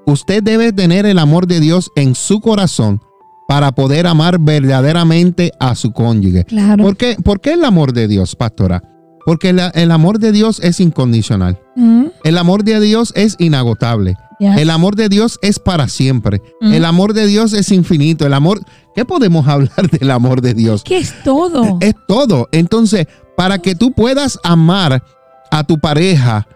Usted 0.07 0.43
debe 0.43 0.73
tener 0.73 1.07
el 1.07 1.19
amor 1.19 1.47
de 1.47 1.61
Dios 1.61 1.91
en 1.97 2.15
su 2.15 2.41
corazón 2.41 3.01
para 3.49 3.73
poder 3.73 4.07
amar 4.07 4.39
verdaderamente 4.41 5.53
a 5.61 5.75
su 5.75 5.93
cónyuge. 5.93 6.45
Claro. 6.45 6.83
¿Por 6.85 6.97
qué, 6.97 7.17
por 7.23 7.41
qué 7.41 7.53
el 7.55 7.65
amor 7.65 7.93
de 7.93 8.09
Dios, 8.09 8.35
pastora? 8.37 8.83
Porque 9.25 9.53
la- 9.53 9.69
el 9.71 9.91
amor 9.91 10.19
de 10.19 10.31
Dios 10.33 10.61
es 10.63 10.79
incondicional. 10.81 11.59
Mm, 11.75 12.07
El 12.25 12.39
amor 12.39 12.63
de 12.65 12.79
Dios 12.81 13.13
es 13.17 13.35
inagotable. 13.39 14.15
yes. 14.39 14.57
El 14.59 14.71
amor 14.71 14.95
de 14.95 15.09
Dios 15.09 15.39
es 15.43 15.59
para 15.59 15.89
siempre. 15.89 16.41
Mm. 16.61 16.73
El 16.75 16.85
amor 16.85 17.13
de 17.13 17.27
Dios 17.27 17.53
es 17.53 17.73
infinito. 17.73 18.27
El 18.27 18.35
amor, 18.35 18.61
¿qué 18.97 19.05
podemos 19.05 19.47
hablar 19.49 19.89
del 19.91 20.11
amor 20.11 20.41
de 20.41 20.55
Dios? 20.55 20.83
que 20.83 20.99
es 20.99 21.15
todo. 21.23 21.79
Es 21.81 21.95
todo. 22.09 22.49
Entonces, 22.51 23.07
para 23.37 23.59
que 23.59 23.77
tú 23.77 23.93
puedas 23.93 24.41
amar 24.43 25.05
a 25.53 25.63
tu 25.63 25.79
pareja, 25.79 26.49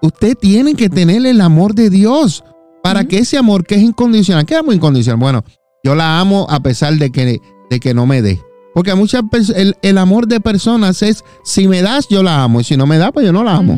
usted 0.00 0.34
tiene 0.40 0.74
que 0.74 0.88
tener 0.88 1.26
el 1.26 1.42
amor 1.42 1.74
de 1.74 1.90
Dios. 1.90 2.42
Para 2.82 3.04
que 3.04 3.18
ese 3.18 3.36
amor 3.36 3.66
que 3.66 3.74
es 3.74 3.82
incondicional, 3.82 4.46
¿qué 4.46 4.56
amo 4.56 4.72
incondicional? 4.72 5.20
Bueno, 5.20 5.44
yo 5.84 5.94
la 5.94 6.18
amo 6.18 6.46
a 6.48 6.60
pesar 6.60 6.94
de 6.94 7.12
que, 7.12 7.38
de 7.68 7.80
que 7.80 7.92
no 7.92 8.06
me 8.06 8.22
dé. 8.22 8.40
Porque 8.74 8.94
muchas 8.94 9.22
el, 9.54 9.76
el 9.82 9.98
amor 9.98 10.26
de 10.28 10.40
personas 10.40 11.02
es, 11.02 11.22
si 11.44 11.68
me 11.68 11.82
das, 11.82 12.06
yo 12.08 12.22
la 12.22 12.42
amo. 12.42 12.60
Y 12.60 12.64
si 12.64 12.78
no 12.78 12.86
me 12.86 12.96
da, 12.96 13.12
pues 13.12 13.26
yo 13.26 13.32
no 13.32 13.44
la 13.44 13.56
amo. 13.56 13.76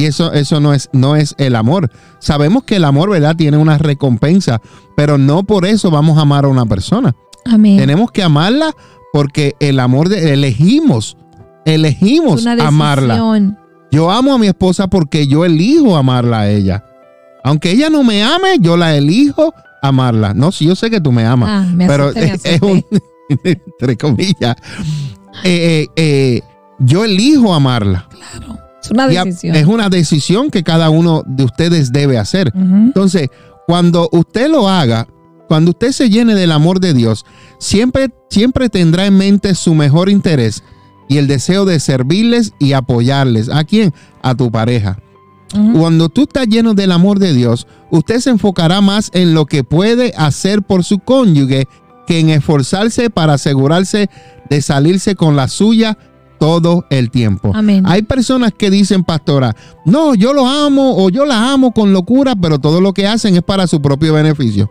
Y 0.00 0.06
eso, 0.06 0.32
eso 0.32 0.60
no, 0.60 0.72
es, 0.72 0.88
no 0.94 1.14
es 1.14 1.34
el 1.36 1.54
amor. 1.54 1.90
Sabemos 2.20 2.62
que 2.64 2.76
el 2.76 2.84
amor, 2.86 3.10
¿verdad? 3.10 3.36
Tiene 3.36 3.58
una 3.58 3.76
recompensa, 3.76 4.62
pero 4.96 5.18
no 5.18 5.42
por 5.42 5.66
eso 5.66 5.90
vamos 5.90 6.16
a 6.16 6.22
amar 6.22 6.46
a 6.46 6.48
una 6.48 6.64
persona. 6.64 7.14
Amén. 7.44 7.76
Tenemos 7.76 8.10
que 8.10 8.22
amarla 8.22 8.74
porque 9.12 9.56
el 9.60 9.78
amor 9.78 10.08
de 10.08 10.32
elegimos, 10.32 11.18
elegimos 11.66 12.46
amarla. 12.46 13.22
Yo 13.90 14.10
amo 14.10 14.32
a 14.32 14.38
mi 14.38 14.46
esposa 14.46 14.86
porque 14.86 15.26
yo 15.26 15.44
elijo 15.44 15.98
amarla 15.98 16.40
a 16.40 16.50
ella. 16.50 16.82
Aunque 17.44 17.72
ella 17.72 17.90
no 17.90 18.02
me 18.02 18.22
ame, 18.22 18.58
yo 18.58 18.78
la 18.78 18.96
elijo 18.96 19.52
amarla. 19.82 20.32
No, 20.32 20.50
sí, 20.50 20.64
yo 20.64 20.76
sé 20.76 20.88
que 20.88 21.00
tú 21.02 21.12
me 21.12 21.26
amas, 21.26 21.48
Ah, 21.50 21.70
me 21.74 21.86
pero 21.86 22.04
asusté, 22.04 22.26
me 22.26 22.32
es, 22.54 22.62
un, 22.62 22.84
entre 23.44 23.96
comillas, 23.98 24.56
eh, 25.44 25.84
eh, 25.84 25.86
eh, 25.96 26.40
yo 26.78 27.04
elijo 27.04 27.52
amarla. 27.52 28.08
Claro. 28.08 28.69
Es 28.82 28.90
una 28.90 29.06
decisión. 29.06 29.56
es 29.56 29.66
una 29.66 29.88
decisión 29.88 30.50
que 30.50 30.62
cada 30.62 30.90
uno 30.90 31.22
de 31.26 31.44
ustedes 31.44 31.92
debe 31.92 32.18
hacer. 32.18 32.52
Entonces, 32.54 33.28
cuando 33.66 34.08
usted 34.12 34.48
lo 34.48 34.68
haga, 34.68 35.06
cuando 35.48 35.72
usted 35.72 35.92
se 35.92 36.10
llene 36.10 36.34
del 36.34 36.52
amor 36.52 36.80
de 36.80 36.94
Dios, 36.94 37.24
siempre, 37.58 38.10
siempre 38.30 38.68
tendrá 38.68 39.06
en 39.06 39.16
mente 39.16 39.54
su 39.54 39.74
mejor 39.74 40.08
interés 40.08 40.62
y 41.08 41.18
el 41.18 41.26
deseo 41.26 41.64
de 41.64 41.80
servirles 41.80 42.52
y 42.58 42.72
apoyarles. 42.72 43.48
¿A 43.48 43.64
quién? 43.64 43.92
A 44.22 44.34
tu 44.34 44.50
pareja. 44.50 44.98
Cuando 45.74 46.08
tú 46.08 46.22
estás 46.22 46.46
lleno 46.46 46.74
del 46.74 46.92
amor 46.92 47.18
de 47.18 47.32
Dios, 47.32 47.66
usted 47.90 48.20
se 48.20 48.30
enfocará 48.30 48.80
más 48.80 49.10
en 49.12 49.34
lo 49.34 49.46
que 49.46 49.64
puede 49.64 50.14
hacer 50.16 50.62
por 50.62 50.84
su 50.84 51.00
cónyuge 51.00 51.66
que 52.06 52.20
en 52.20 52.30
esforzarse 52.30 53.10
para 53.10 53.34
asegurarse 53.34 54.08
de 54.48 54.62
salirse 54.62 55.16
con 55.16 55.34
la 55.34 55.48
suya 55.48 55.98
todo 56.40 56.86
el 56.88 57.10
tiempo. 57.10 57.52
Amén. 57.54 57.84
Hay 57.86 58.00
personas 58.02 58.52
que 58.56 58.70
dicen, 58.70 59.04
pastora, 59.04 59.54
no, 59.84 60.14
yo 60.14 60.32
lo 60.32 60.46
amo 60.46 60.96
o 60.96 61.10
yo 61.10 61.26
la 61.26 61.52
amo 61.52 61.72
con 61.72 61.92
locura, 61.92 62.34
pero 62.34 62.58
todo 62.58 62.80
lo 62.80 62.94
que 62.94 63.06
hacen 63.06 63.36
es 63.36 63.42
para 63.42 63.66
su 63.66 63.80
propio 63.82 64.14
beneficio. 64.14 64.68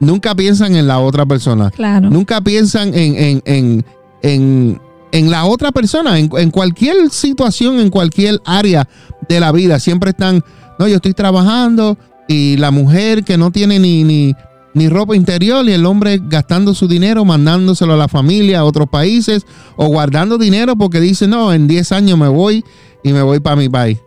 Nunca 0.00 0.34
piensan 0.34 0.74
en 0.74 0.86
la 0.86 0.98
otra 0.98 1.26
persona. 1.26 1.70
Claro. 1.70 2.08
Nunca 2.08 2.40
piensan 2.40 2.94
en, 2.94 3.14
en, 3.16 3.42
en, 3.44 3.84
en, 4.22 4.80
en 5.12 5.30
la 5.30 5.44
otra 5.44 5.70
persona, 5.70 6.18
en, 6.18 6.30
en 6.36 6.50
cualquier 6.50 7.10
situación, 7.10 7.78
en 7.78 7.90
cualquier 7.90 8.40
área 8.46 8.88
de 9.28 9.38
la 9.38 9.52
vida. 9.52 9.78
Siempre 9.78 10.10
están, 10.10 10.42
no, 10.78 10.88
yo 10.88 10.96
estoy 10.96 11.12
trabajando 11.12 11.98
y 12.26 12.56
la 12.56 12.70
mujer 12.70 13.22
que 13.22 13.36
no 13.36 13.50
tiene 13.50 13.78
ni, 13.78 14.02
ni, 14.02 14.34
ni 14.74 14.88
ropa 14.88 15.14
interior 15.16 15.68
y 15.68 15.72
el 15.72 15.84
hombre 15.86 16.20
gastando 16.22 16.74
su 16.74 16.88
dinero, 16.88 17.24
mandándoselo 17.24 17.92
a 17.92 17.96
la 17.96 18.08
familia, 18.08 18.60
a 18.60 18.64
otros 18.64 18.88
países 18.88 19.44
o 19.76 19.86
guardando 19.88 20.38
dinero 20.38 20.76
porque 20.76 21.00
dice, 21.00 21.28
no, 21.28 21.52
en 21.52 21.68
10 21.68 21.92
años 21.92 22.18
me 22.18 22.28
voy 22.28 22.64
y 23.02 23.12
me 23.12 23.22
voy 23.22 23.40
para 23.40 23.56
mi 23.56 23.68
país. 23.68 23.98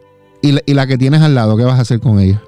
Y 0.41 0.51
la, 0.53 0.62
y 0.65 0.74
la 0.74 0.88
que 0.88 0.98
tienes 0.98 1.22
al 1.22 1.36
lado, 1.36 1.55
¿qué 1.57 1.63
vas 1.63 1.77
a 1.79 1.81
hacer 1.81 2.00
con 2.00 2.19
ella? 2.19 2.41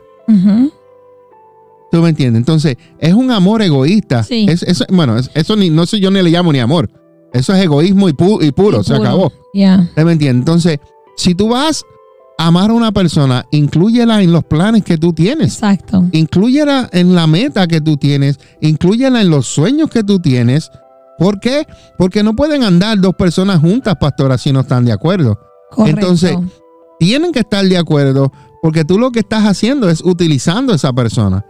¿Tú 1.92 2.02
me 2.02 2.10
entiendes? 2.10 2.40
Entonces, 2.42 2.76
es 3.00 3.14
un 3.14 3.32
amor 3.32 3.62
egoísta. 3.62 4.24
Sí. 4.24 4.46
Es, 4.50 4.84
bueno, 4.90 5.18
es- 5.18 5.32
eso 5.34 5.56
ni, 5.56 5.70
no 5.70 5.86
sé, 5.86 6.00
yo 6.00 6.12
ni 6.12 6.22
le 6.22 6.30
llamo 6.30 6.52
ni 6.52 6.60
amor. 6.60 6.90
Eso 7.34 7.54
es 7.54 7.64
egoísmo 7.64 8.10
y, 8.10 8.14
pu- 8.14 8.44
y 8.46 8.52
puro, 8.52 8.82
Y 8.82 8.84
se 8.84 8.96
puro. 8.96 9.08
acabó. 9.08 9.32
Ya. 9.54 9.86
¿Usted 9.90 10.04
me 10.06 10.12
entiende? 10.14 10.40
Entonces, 10.40 10.80
si 11.16 11.34
tú 11.34 11.50
vas 11.50 11.86
amar 12.38 12.70
a 12.70 12.74
una 12.74 12.92
persona, 12.92 13.46
inclúyela 13.52 14.22
en 14.22 14.32
los 14.32 14.44
planes 14.44 14.84
que 14.84 14.98
tú 14.98 15.14
tienes. 15.14 15.56
Exacto. 15.56 16.06
Inclúyela 16.12 16.90
en 16.92 17.16
la 17.16 17.28
meta 17.28 17.68
que 17.68 17.82
tú 17.82 17.98
tienes. 17.98 18.40
Inclúyela 18.62 19.22
en 19.22 19.30
los 19.30 19.48
sueños 19.48 19.90
que 19.90 20.04
tú 20.04 20.20
tienes. 20.20 20.72
¿Por 21.18 21.40
qué? 21.40 21.66
Porque 21.98 22.22
no 22.24 22.36
pueden 22.36 22.64
andar 22.64 23.00
dos 23.00 23.16
personas 23.16 23.60
juntas, 23.60 23.96
pastora, 24.00 24.38
si 24.38 24.52
no 24.54 24.60
están 24.62 24.86
de 24.86 24.92
acuerdo. 24.92 25.40
Correcto. 25.72 26.00
Entonces, 26.00 26.38
Tienen 27.00 27.32
que 27.32 27.40
estar 27.40 27.64
de 27.64 27.78
acuerdo 27.78 28.32
porque 28.62 28.84
tú 28.84 28.98
lo 28.98 29.12
que 29.12 29.20
estás 29.20 29.44
haciendo 29.44 29.90
es 29.90 30.04
utilizando 30.04 30.74
a 30.74 30.78
esa 30.78 30.92
persona. 30.94 31.46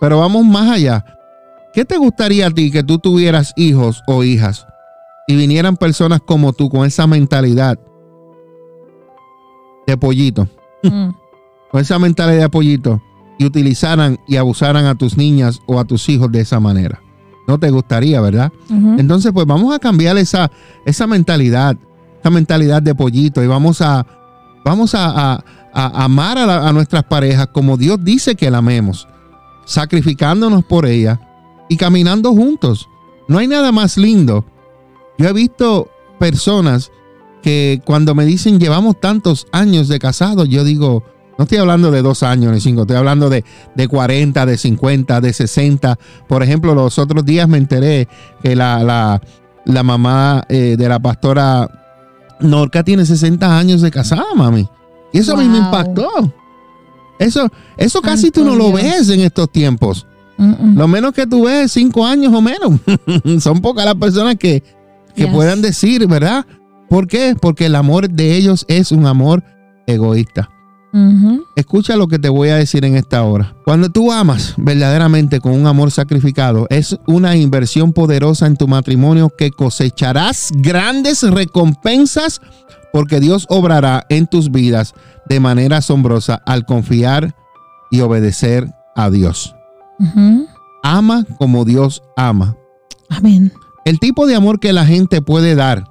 Pero 0.00 0.18
vamos 0.18 0.44
más 0.44 0.70
allá. 0.70 1.04
¿Qué 1.72 1.84
te 1.84 1.96
gustaría 1.96 2.48
a 2.48 2.50
ti 2.50 2.70
que 2.70 2.82
tú 2.82 2.98
tuvieras 2.98 3.52
hijos 3.56 4.02
o 4.06 4.24
hijas 4.24 4.66
y 5.28 5.36
vinieran 5.36 5.76
personas 5.76 6.20
como 6.26 6.52
tú 6.52 6.68
con 6.68 6.84
esa 6.84 7.06
mentalidad 7.06 7.78
de 9.88 9.96
pollito, 9.96 10.46
Mm. 10.82 11.08
con 11.72 11.80
esa 11.80 11.98
mentalidad 11.98 12.42
de 12.42 12.48
pollito 12.50 13.02
y 13.38 13.46
utilizaran 13.46 14.18
y 14.28 14.36
abusaran 14.36 14.84
a 14.86 14.94
tus 14.94 15.16
niñas 15.16 15.60
o 15.66 15.80
a 15.80 15.84
tus 15.84 16.08
hijos 16.10 16.30
de 16.30 16.40
esa 16.40 16.60
manera. 16.60 17.00
No 17.48 17.58
te 17.58 17.70
gustaría, 17.70 18.20
¿verdad? 18.20 18.52
Entonces, 18.98 19.32
pues 19.32 19.46
vamos 19.46 19.74
a 19.74 19.78
cambiar 19.78 20.18
esa, 20.18 20.50
esa 20.84 21.06
mentalidad, 21.06 21.76
esa 22.20 22.28
mentalidad 22.30 22.82
de 22.82 22.94
pollito 22.94 23.42
y 23.42 23.46
vamos 23.46 23.80
a, 23.80 24.06
vamos 24.64 24.94
a, 24.94 25.06
a- 25.36 25.44
a 25.72 26.04
amar 26.04 26.36
a, 26.36 26.44
la- 26.46 26.68
a 26.68 26.72
nuestras 26.74 27.04
parejas 27.04 27.46
como 27.52 27.76
Dios 27.78 27.98
dice 28.04 28.34
que 28.34 28.50
la 28.50 28.58
amemos, 28.58 29.08
sacrificándonos 29.64 30.64
por 30.64 30.84
ella 30.86 31.18
y 31.70 31.76
caminando 31.78 32.32
juntos. 32.32 32.88
No 33.28 33.38
hay 33.38 33.46
nada 33.46 33.72
más 33.72 33.96
lindo. 33.96 34.44
Yo 35.16 35.28
he 35.28 35.32
visto 35.32 35.88
personas 36.18 36.90
que 37.42 37.80
cuando 37.84 38.14
me 38.14 38.24
dicen 38.24 38.58
llevamos 38.58 39.00
tantos 39.00 39.46
años 39.52 39.88
de 39.88 39.98
casados, 39.98 40.48
yo 40.48 40.64
digo, 40.64 41.04
no 41.38 41.44
estoy 41.44 41.58
hablando 41.58 41.90
de 41.90 42.02
dos 42.02 42.22
años 42.22 42.52
ni 42.52 42.60
cinco, 42.60 42.82
estoy 42.82 42.96
hablando 42.96 43.30
de, 43.30 43.44
de 43.74 43.88
40, 43.88 44.44
de 44.46 44.58
50, 44.58 45.20
de 45.20 45.32
60. 45.32 45.98
Por 46.28 46.42
ejemplo, 46.42 46.74
los 46.74 46.98
otros 46.98 47.24
días 47.24 47.48
me 47.48 47.58
enteré 47.58 48.08
que 48.42 48.56
la, 48.56 48.82
la, 48.82 49.22
la 49.64 49.82
mamá 49.82 50.44
eh, 50.48 50.74
de 50.76 50.88
la 50.88 50.98
pastora 50.98 51.68
Norca 52.40 52.82
tiene 52.82 53.06
60 53.06 53.56
años 53.58 53.82
de 53.82 53.90
casada, 53.90 54.26
mami. 54.34 54.68
Y 55.12 55.18
eso 55.18 55.34
a 55.34 55.36
mí 55.36 55.48
me 55.48 55.58
impactó. 55.58 56.08
Eso, 57.18 57.48
eso 57.76 58.00
casi 58.00 58.30
tú 58.30 58.44
no 58.44 58.54
lo 58.54 58.72
ves 58.72 59.08
en 59.10 59.20
estos 59.20 59.50
tiempos. 59.50 60.06
Lo 60.36 60.86
menos 60.86 61.12
que 61.14 61.26
tú 61.26 61.44
ves 61.46 61.64
es 61.66 61.72
cinco 61.72 62.06
años 62.06 62.32
o 62.32 62.40
menos. 62.40 62.80
Son 63.42 63.60
pocas 63.60 63.84
las 63.84 63.96
personas 63.96 64.36
que, 64.36 64.62
que 65.16 65.24
Yes. 65.24 65.32
puedan 65.32 65.60
decir, 65.60 66.06
¿verdad? 66.06 66.46
¿Por 66.88 67.06
qué? 67.06 67.36
Porque 67.40 67.66
el 67.66 67.74
amor 67.74 68.08
de 68.10 68.36
ellos 68.36 68.64
es 68.68 68.92
un 68.92 69.06
amor 69.06 69.42
egoísta. 69.86 70.48
Escucha 71.54 71.96
lo 71.96 72.08
que 72.08 72.18
te 72.18 72.28
voy 72.28 72.48
a 72.48 72.56
decir 72.56 72.84
en 72.84 72.96
esta 72.96 73.22
hora. 73.22 73.54
Cuando 73.64 73.90
tú 73.90 74.10
amas 74.10 74.54
verdaderamente 74.56 75.38
con 75.38 75.52
un 75.52 75.66
amor 75.66 75.90
sacrificado, 75.90 76.66
es 76.70 76.98
una 77.06 77.36
inversión 77.36 77.92
poderosa 77.92 78.46
en 78.46 78.56
tu 78.56 78.66
matrimonio 78.66 79.30
que 79.36 79.50
cosecharás 79.50 80.50
grandes 80.56 81.22
recompensas 81.22 82.40
porque 82.92 83.20
Dios 83.20 83.46
obrará 83.50 84.06
en 84.08 84.26
tus 84.26 84.50
vidas 84.50 84.94
de 85.28 85.40
manera 85.40 85.78
asombrosa 85.78 86.42
al 86.46 86.64
confiar 86.64 87.34
y 87.90 88.00
obedecer 88.00 88.72
a 88.96 89.10
Dios. 89.10 89.54
Ama 90.82 91.26
como 91.38 91.64
Dios 91.64 92.02
ama. 92.16 92.56
Amén. 93.10 93.52
El 93.84 93.98
tipo 94.00 94.26
de 94.26 94.34
amor 94.34 94.58
que 94.58 94.72
la 94.72 94.86
gente 94.86 95.22
puede 95.22 95.54
dar 95.54 95.84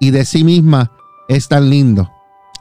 y 0.00 0.10
de 0.10 0.24
sí 0.24 0.44
misma 0.44 0.90
es 1.28 1.48
tan 1.48 1.70
lindo. 1.70 2.08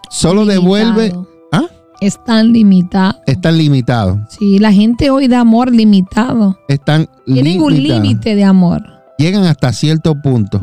Solo 0.09 0.45
devuelve. 0.45 1.13
¿Ah? 1.51 1.65
Es 1.99 2.23
tan 2.23 2.51
limitado. 2.53 3.17
es 3.25 3.39
tan 3.41 3.57
limitado. 3.57 4.19
Sí, 4.29 4.59
la 4.59 4.71
gente 4.71 5.09
hoy 5.09 5.27
da 5.27 5.41
amor 5.41 5.71
limitado. 5.71 6.57
Es 6.67 6.79
tan 6.83 7.07
Tienen 7.25 7.61
un 7.61 7.73
límite 7.73 8.35
de 8.35 8.43
amor. 8.43 8.83
Llegan 9.17 9.43
hasta 9.45 9.73
cierto 9.73 10.15
punto. 10.21 10.61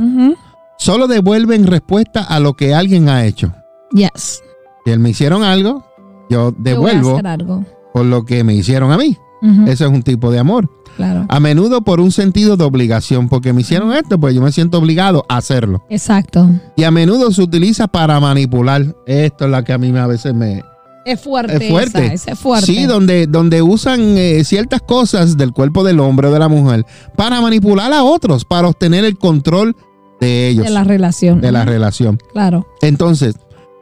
Solo 0.79 1.07
devuelven 1.09 1.67
respuesta 1.67 2.23
a 2.23 2.41
lo 2.41 2.55
que 2.55 2.75
alguien 2.75 3.09
ha 3.09 3.25
hecho. 3.25 3.53
Yes. 3.93 4.43
Si 4.85 4.91
él 4.93 4.99
me 4.99 5.11
hicieron 5.11 5.43
algo, 5.43 5.85
yo 6.31 6.53
devuelvo 6.59 7.21
algo. 7.25 7.65
por 7.93 8.05
lo 8.05 8.25
que 8.25 8.45
me 8.45 8.55
hicieron 8.55 8.93
a 8.93 8.97
mí. 8.99 9.17
Ujú. 9.43 9.67
Eso 9.67 9.87
es 9.87 9.91
un 9.91 10.03
tipo 10.03 10.31
de 10.31 10.39
amor. 10.39 10.69
Claro. 10.97 11.27
A 11.29 11.41
menudo 11.41 11.83
por 11.83 12.01
un 12.01 12.13
sentido 12.13 12.57
de 12.57 12.65
obligación, 12.65 13.29
porque 13.29 13.53
me 13.53 13.63
hicieron 13.63 13.93
esto, 13.93 14.19
pues 14.19 14.35
yo 14.35 14.41
me 14.43 14.53
siento 14.53 14.79
obligado 14.79 15.25
a 15.29 15.39
hacerlo. 15.39 15.85
Exacto. 15.91 16.49
Y 16.77 16.85
a 16.85 16.91
menudo 16.91 17.33
se 17.33 17.43
utiliza 17.43 17.89
para 17.89 18.21
manipular. 18.21 18.95
Esto 19.07 19.45
es 19.47 19.51
la 19.51 19.65
que 19.65 19.73
a 19.73 19.79
mí 19.79 19.91
me- 19.93 20.01
a 20.01 20.07
veces 20.07 20.35
me, 20.35 20.63
Es 21.05 21.21
fuerte. 21.21 21.57
Es 21.67 21.71
fuerte. 21.71 22.05
esa, 22.07 22.15
esa 22.15 22.31
es 22.33 22.39
fuerte. 22.39 22.67
Sí, 22.67 22.85
donde, 22.87 23.27
donde 23.27 23.61
usan 23.61 24.01
eh, 24.17 24.43
ciertas 24.45 24.81
cosas 24.83 25.37
del 25.37 25.53
cuerpo 25.53 25.85
del 25.85 26.01
hombre 26.01 26.29
o 26.29 26.33
de 26.33 26.39
la 26.39 26.49
mujer 26.49 26.87
para 27.17 27.41
manipular 27.41 27.93
a 27.93 28.05
otros, 28.05 28.45
para 28.45 28.69
obtener 28.69 29.05
el 29.05 29.19
control 29.19 29.77
de 30.21 30.49
ellos, 30.49 30.65
de 30.65 30.71
la 30.71 30.85
relación. 30.85 31.41
de 31.41 31.53
la 31.53 31.65
relación. 31.65 32.19
Claro. 32.33 32.67
Entonces, 32.81 33.35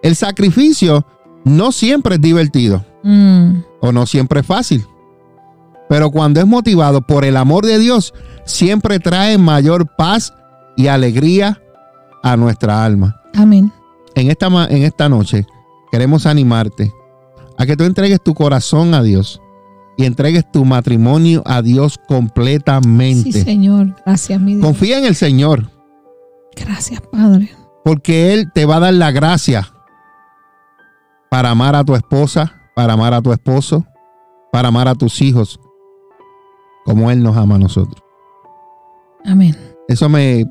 el 0.02 0.16
sacrificio 0.16 1.06
no 1.44 1.70
siempre 1.72 2.14
es 2.16 2.20
divertido 2.20 2.84
Mm. 3.04 3.58
o 3.80 3.92
no 3.92 4.06
siempre 4.06 4.40
es 4.40 4.46
fácil. 4.46 4.84
Pero 5.92 6.10
cuando 6.10 6.40
es 6.40 6.46
motivado 6.46 7.02
por 7.02 7.22
el 7.22 7.36
amor 7.36 7.66
de 7.66 7.78
Dios, 7.78 8.14
siempre 8.46 8.98
trae 8.98 9.36
mayor 9.36 9.94
paz 9.94 10.32
y 10.74 10.86
alegría 10.86 11.60
a 12.22 12.34
nuestra 12.38 12.82
alma. 12.82 13.20
Amén. 13.34 13.70
En 14.14 14.30
esta, 14.30 14.46
en 14.46 14.84
esta 14.84 15.10
noche 15.10 15.46
queremos 15.90 16.24
animarte 16.24 16.90
a 17.58 17.66
que 17.66 17.76
tú 17.76 17.84
entregues 17.84 18.22
tu 18.22 18.32
corazón 18.32 18.94
a 18.94 19.02
Dios 19.02 19.42
y 19.98 20.06
entregues 20.06 20.50
tu 20.50 20.64
matrimonio 20.64 21.42
a 21.44 21.60
Dios 21.60 21.98
completamente. 22.08 23.30
Sí, 23.30 23.42
Señor. 23.42 23.94
Gracias, 24.06 24.40
mi 24.40 24.54
Dios. 24.54 24.64
Confía 24.64 24.96
en 24.96 25.04
el 25.04 25.14
Señor, 25.14 25.70
Gracias, 26.56 27.02
Padre. 27.02 27.50
porque 27.84 28.32
Él 28.32 28.50
te 28.54 28.64
va 28.64 28.76
a 28.76 28.80
dar 28.80 28.94
la 28.94 29.10
gracia 29.10 29.70
para 31.30 31.50
amar 31.50 31.76
a 31.76 31.84
tu 31.84 31.94
esposa, 31.94 32.50
para 32.74 32.94
amar 32.94 33.12
a 33.12 33.20
tu 33.20 33.30
esposo, 33.30 33.84
para 34.50 34.68
amar 34.68 34.88
a 34.88 34.94
tus 34.94 35.20
hijos, 35.20 35.60
como 36.84 37.10
Él 37.10 37.22
nos 37.22 37.36
ama 37.36 37.56
a 37.56 37.58
nosotros. 37.58 38.02
Amén. 39.24 39.56
Eso 39.88 40.08
me, 40.08 40.44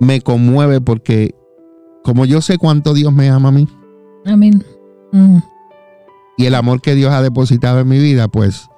me 0.00 0.20
conmueve 0.20 0.80
porque 0.80 1.34
como 2.02 2.24
yo 2.24 2.40
sé 2.40 2.58
cuánto 2.58 2.94
Dios 2.94 3.12
me 3.12 3.28
ama 3.28 3.50
a 3.50 3.52
mí, 3.52 3.68
Amén. 4.26 4.64
Mm. 5.12 5.38
y 6.36 6.46
el 6.46 6.54
amor 6.54 6.80
que 6.80 6.94
Dios 6.94 7.12
ha 7.12 7.22
depositado 7.22 7.80
en 7.80 7.88
mi 7.88 7.98
vida, 7.98 8.28
pues 8.28 8.68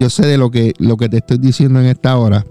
yo 0.00 0.08
sé 0.08 0.26
de 0.26 0.38
lo 0.38 0.50
que, 0.50 0.72
lo 0.78 0.96
que 0.96 1.08
te 1.08 1.18
estoy 1.18 1.38
diciendo 1.38 1.78
en 1.78 1.86
esta 1.86 2.16
hora. 2.16 2.44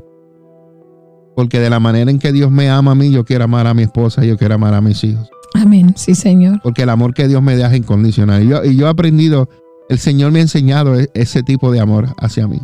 Porque 1.36 1.60
de 1.60 1.70
la 1.70 1.80
manera 1.80 2.12
en 2.12 2.20
que 2.20 2.32
Dios 2.32 2.52
me 2.52 2.70
ama 2.70 2.92
a 2.92 2.96
mí, 2.96 3.12
yo 3.12 3.26
quiero 3.26 3.46
amar 3.46 3.66
a 3.66 3.74
mi 3.74 3.84
esposa, 3.84 4.24
yo 4.24 4.38
quiero 4.38 4.56
amar 4.56 4.74
a 4.74 4.82
mis 4.82 5.04
hijos. 5.04 5.30
Amén. 5.56 5.94
Sí, 5.96 6.14
Señor. 6.14 6.60
Porque 6.62 6.84
el 6.84 6.90
amor 6.90 7.14
que 7.14 7.28
Dios 7.28 7.42
me 7.42 7.56
da 7.58 7.72
es 7.72 7.78
incondicional. 7.78 8.44
Y 8.44 8.48
yo, 8.50 8.64
y 8.64 8.76
yo 8.76 8.86
he 8.86 8.90
aprendido, 8.90 9.50
el 9.90 10.00
Señor 10.00 10.32
me 10.32 10.40
ha 10.40 10.44
enseñado 10.44 11.00
e- 11.00 11.10
ese 11.14 11.44
tipo 11.44 11.72
de 11.72 11.80
amor 11.80 12.08
hacia 12.20 12.48
mí. 12.48 12.60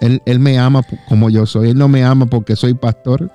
Él, 0.00 0.20
él 0.26 0.38
me 0.40 0.58
ama 0.58 0.82
como 1.08 1.30
yo 1.30 1.46
soy. 1.46 1.70
Él 1.70 1.78
no 1.78 1.88
me 1.88 2.04
ama 2.04 2.26
porque 2.26 2.56
soy 2.56 2.74
pastor. 2.74 3.30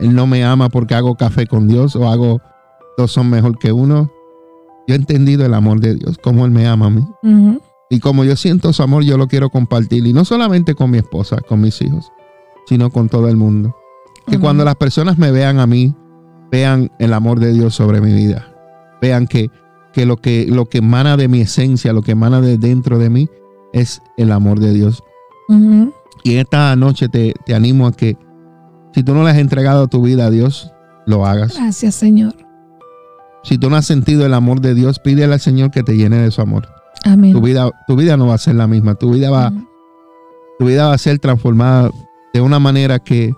Él 0.00 0.14
no 0.14 0.26
me 0.26 0.44
ama 0.44 0.68
porque 0.68 0.94
hago 0.94 1.16
café 1.16 1.46
con 1.46 1.68
Dios 1.68 1.94
o 1.96 2.08
hago 2.08 2.40
dos 2.96 3.12
son 3.12 3.30
mejor 3.30 3.58
que 3.58 3.72
uno. 3.72 4.10
Yo 4.86 4.94
he 4.94 4.98
entendido 4.98 5.44
el 5.44 5.52
amor 5.54 5.80
de 5.80 5.94
Dios, 5.96 6.16
como 6.18 6.44
Él 6.46 6.50
me 6.50 6.66
ama 6.66 6.86
a 6.86 6.90
mí. 6.90 7.06
Y 7.90 8.00
como 8.00 8.24
yo 8.24 8.36
siento 8.36 8.72
su 8.72 8.82
amor, 8.82 9.02
yo 9.04 9.16
lo 9.18 9.28
quiero 9.28 9.50
compartir. 9.50 10.06
Y 10.06 10.12
no 10.12 10.24
solamente 10.24 10.74
con 10.74 10.90
mi 10.90 10.98
esposa, 10.98 11.38
con 11.46 11.60
mis 11.60 11.80
hijos, 11.82 12.10
sino 12.66 12.90
con 12.90 13.08
todo 13.08 13.28
el 13.28 13.36
mundo. 13.36 13.74
Que 14.26 14.38
cuando 14.38 14.64
las 14.64 14.74
personas 14.76 15.16
me 15.18 15.30
vean 15.30 15.58
a 15.58 15.66
mí, 15.66 15.94
vean 16.50 16.90
el 16.98 17.12
amor 17.14 17.40
de 17.40 17.52
Dios 17.52 17.74
sobre 17.74 18.00
mi 18.00 18.12
vida. 18.12 18.46
Vean 19.00 19.26
que, 19.26 19.50
que, 19.98 20.06
lo, 20.06 20.16
que 20.16 20.46
lo 20.46 20.66
que 20.66 20.78
emana 20.78 21.16
de 21.16 21.26
mi 21.26 21.40
esencia, 21.40 21.92
lo 21.92 22.02
que 22.02 22.12
emana 22.12 22.40
de 22.40 22.56
dentro 22.56 23.00
de 23.00 23.10
mí, 23.10 23.28
es 23.72 24.00
el 24.16 24.30
amor 24.30 24.60
de 24.60 24.72
Dios. 24.72 25.02
Y 26.22 26.36
esta 26.36 26.76
noche 26.76 27.08
te, 27.08 27.34
te 27.44 27.52
animo 27.52 27.88
a 27.88 27.92
que, 27.92 28.16
si 28.94 29.02
tú 29.02 29.12
no 29.12 29.24
le 29.24 29.30
has 29.30 29.38
entregado 29.38 29.88
tu 29.88 30.00
vida 30.00 30.26
a 30.26 30.30
Dios, 30.30 30.70
lo 31.04 31.26
hagas. 31.26 31.56
Gracias, 31.56 31.96
Señor. 31.96 32.32
Si 33.42 33.58
tú 33.58 33.70
no 33.70 33.76
has 33.76 33.86
sentido 33.86 34.24
el 34.24 34.34
amor 34.34 34.60
de 34.60 34.74
Dios, 34.74 35.00
pídele 35.00 35.34
al 35.34 35.40
Señor 35.40 35.72
que 35.72 35.82
te 35.82 35.96
llene 35.96 36.18
de 36.18 36.30
su 36.30 36.42
amor. 36.42 36.68
Amén. 37.04 37.32
Tu 37.32 37.40
vida, 37.40 37.68
tu 37.88 37.96
vida 37.96 38.16
no 38.16 38.28
va 38.28 38.34
a 38.34 38.38
ser 38.38 38.54
la 38.54 38.68
misma. 38.68 38.94
Tu 38.94 39.10
vida 39.10 39.30
va, 39.30 39.52
tu 40.60 40.66
vida 40.66 40.86
va 40.86 40.94
a 40.94 40.98
ser 40.98 41.18
transformada 41.18 41.90
de 42.32 42.40
una 42.40 42.60
manera 42.60 43.00
que 43.00 43.32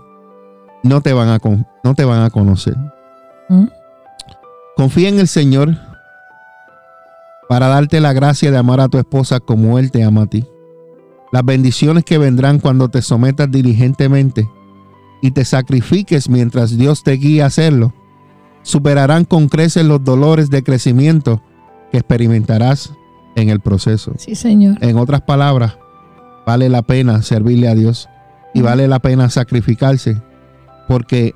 no 0.82 1.00
te 1.00 1.14
van 1.14 1.28
a, 1.28 1.38
no 1.84 1.94
te 1.94 2.04
van 2.04 2.22
a 2.22 2.28
conocer. 2.28 2.76
Confía 4.76 5.08
en 5.08 5.20
el 5.20 5.28
Señor 5.28 5.89
para 7.50 7.66
darte 7.66 7.98
la 7.98 8.12
gracia 8.12 8.52
de 8.52 8.58
amar 8.58 8.78
a 8.78 8.88
tu 8.88 8.96
esposa 8.96 9.40
como 9.40 9.80
Él 9.80 9.90
te 9.90 10.04
ama 10.04 10.22
a 10.22 10.26
ti. 10.26 10.46
Las 11.32 11.44
bendiciones 11.44 12.04
que 12.04 12.16
vendrán 12.16 12.60
cuando 12.60 12.90
te 12.90 13.02
sometas 13.02 13.50
diligentemente 13.50 14.48
y 15.20 15.32
te 15.32 15.44
sacrifiques 15.44 16.28
mientras 16.28 16.78
Dios 16.78 17.02
te 17.02 17.10
guía 17.14 17.42
a 17.42 17.46
hacerlo, 17.48 17.92
superarán 18.62 19.24
con 19.24 19.48
creces 19.48 19.84
los 19.84 20.04
dolores 20.04 20.48
de 20.48 20.62
crecimiento 20.62 21.42
que 21.90 21.98
experimentarás 21.98 22.92
en 23.34 23.48
el 23.48 23.58
proceso. 23.58 24.12
Sí, 24.16 24.36
Señor. 24.36 24.78
En 24.80 24.96
otras 24.96 25.22
palabras, 25.22 25.76
vale 26.46 26.68
la 26.68 26.82
pena 26.82 27.20
servirle 27.22 27.66
a 27.66 27.74
Dios 27.74 28.08
y 28.54 28.62
vale 28.62 28.86
la 28.86 29.00
pena 29.00 29.28
sacrificarse 29.28 30.22
porque, 30.86 31.34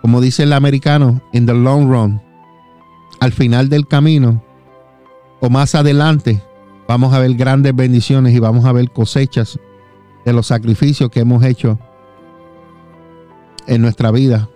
como 0.00 0.20
dice 0.20 0.44
el 0.44 0.52
americano, 0.52 1.20
in 1.32 1.44
the 1.44 1.54
long 1.54 1.90
run, 1.90 2.22
al 3.18 3.32
final 3.32 3.68
del 3.68 3.88
camino 3.88 4.44
o 5.40 5.50
más 5.50 5.74
adelante, 5.74 6.42
vamos 6.86 7.14
a 7.14 7.18
ver 7.18 7.34
grandes 7.34 7.74
bendiciones 7.74 8.34
y 8.34 8.38
vamos 8.38 8.64
a 8.64 8.72
ver 8.72 8.90
cosechas 8.90 9.58
de 10.24 10.32
los 10.32 10.46
sacrificios 10.46 11.10
que 11.10 11.20
hemos 11.20 11.42
hecho 11.44 11.78
en 13.66 13.82
nuestra 13.82 14.10
vida 14.10 14.48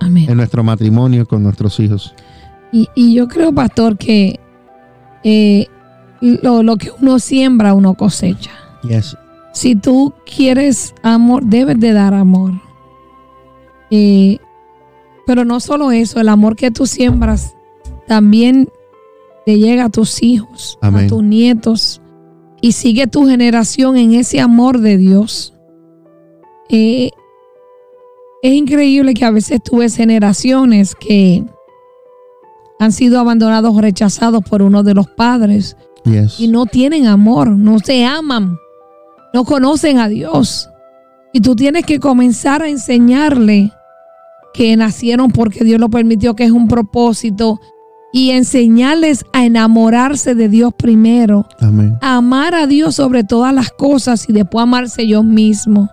Amén. 0.00 0.30
en 0.30 0.36
nuestro 0.36 0.62
matrimonio 0.64 1.26
con 1.26 1.42
nuestros 1.42 1.78
hijos. 1.80 2.14
Y, 2.72 2.88
y 2.94 3.14
yo 3.14 3.28
creo, 3.28 3.52
pastor, 3.52 3.98
que 3.98 4.40
eh, 5.24 5.66
lo, 6.20 6.62
lo 6.62 6.76
que 6.76 6.90
uno 7.00 7.18
siembra, 7.18 7.74
uno 7.74 7.94
cosecha. 7.94 8.52
Yes. 8.82 9.16
Si 9.52 9.74
tú 9.74 10.14
quieres 10.24 10.94
amor, 11.02 11.44
debes 11.44 11.78
de 11.80 11.92
dar 11.92 12.14
amor. 12.14 12.52
Eh, 13.90 14.38
pero 15.26 15.44
no 15.44 15.60
solo 15.60 15.90
eso, 15.90 16.20
el 16.20 16.28
amor 16.28 16.56
que 16.56 16.70
tú 16.70 16.86
siembras 16.86 17.54
también 18.06 18.68
te 19.50 19.58
llega 19.58 19.86
a 19.86 19.90
tus 19.90 20.22
hijos, 20.22 20.78
Amén. 20.80 21.06
a 21.06 21.08
tus 21.08 21.24
nietos, 21.24 22.00
y 22.60 22.70
sigue 22.70 23.08
tu 23.08 23.26
generación 23.26 23.96
en 23.96 24.14
ese 24.14 24.38
amor 24.40 24.78
de 24.78 24.96
Dios. 24.96 25.54
Eh, 26.68 27.10
es 28.42 28.52
increíble 28.52 29.12
que 29.12 29.24
a 29.24 29.32
veces 29.32 29.60
tú 29.60 29.78
ves 29.78 29.96
generaciones 29.96 30.94
que 30.94 31.42
han 32.78 32.92
sido 32.92 33.18
abandonados 33.18 33.74
o 33.74 33.80
rechazados 33.80 34.44
por 34.48 34.62
uno 34.62 34.84
de 34.84 34.94
los 34.94 35.08
padres 35.08 35.76
Yes. 36.04 36.38
y 36.38 36.46
no 36.46 36.64
tienen 36.66 37.08
amor, 37.08 37.50
no 37.50 37.80
se 37.80 38.04
aman, 38.04 38.56
no 39.34 39.42
conocen 39.44 39.98
a 39.98 40.06
Dios. 40.08 40.70
Y 41.32 41.40
tú 41.40 41.56
tienes 41.56 41.84
que 41.84 41.98
comenzar 41.98 42.62
a 42.62 42.68
enseñarle 42.68 43.72
que 44.54 44.76
nacieron 44.76 45.32
porque 45.32 45.64
Dios 45.64 45.80
lo 45.80 45.88
permitió, 45.90 46.36
que 46.36 46.44
es 46.44 46.52
un 46.52 46.68
propósito, 46.68 47.58
y 48.12 48.30
enseñarles 48.30 49.24
a 49.32 49.44
enamorarse 49.44 50.34
de 50.34 50.48
Dios 50.48 50.72
primero, 50.76 51.46
Amén. 51.60 51.96
a 52.00 52.16
amar 52.16 52.54
a 52.54 52.66
Dios 52.66 52.96
sobre 52.96 53.24
todas 53.24 53.54
las 53.54 53.70
cosas 53.70 54.28
y 54.28 54.32
después 54.32 54.62
amarse 54.62 55.06
yo 55.06 55.22
mismo. 55.22 55.88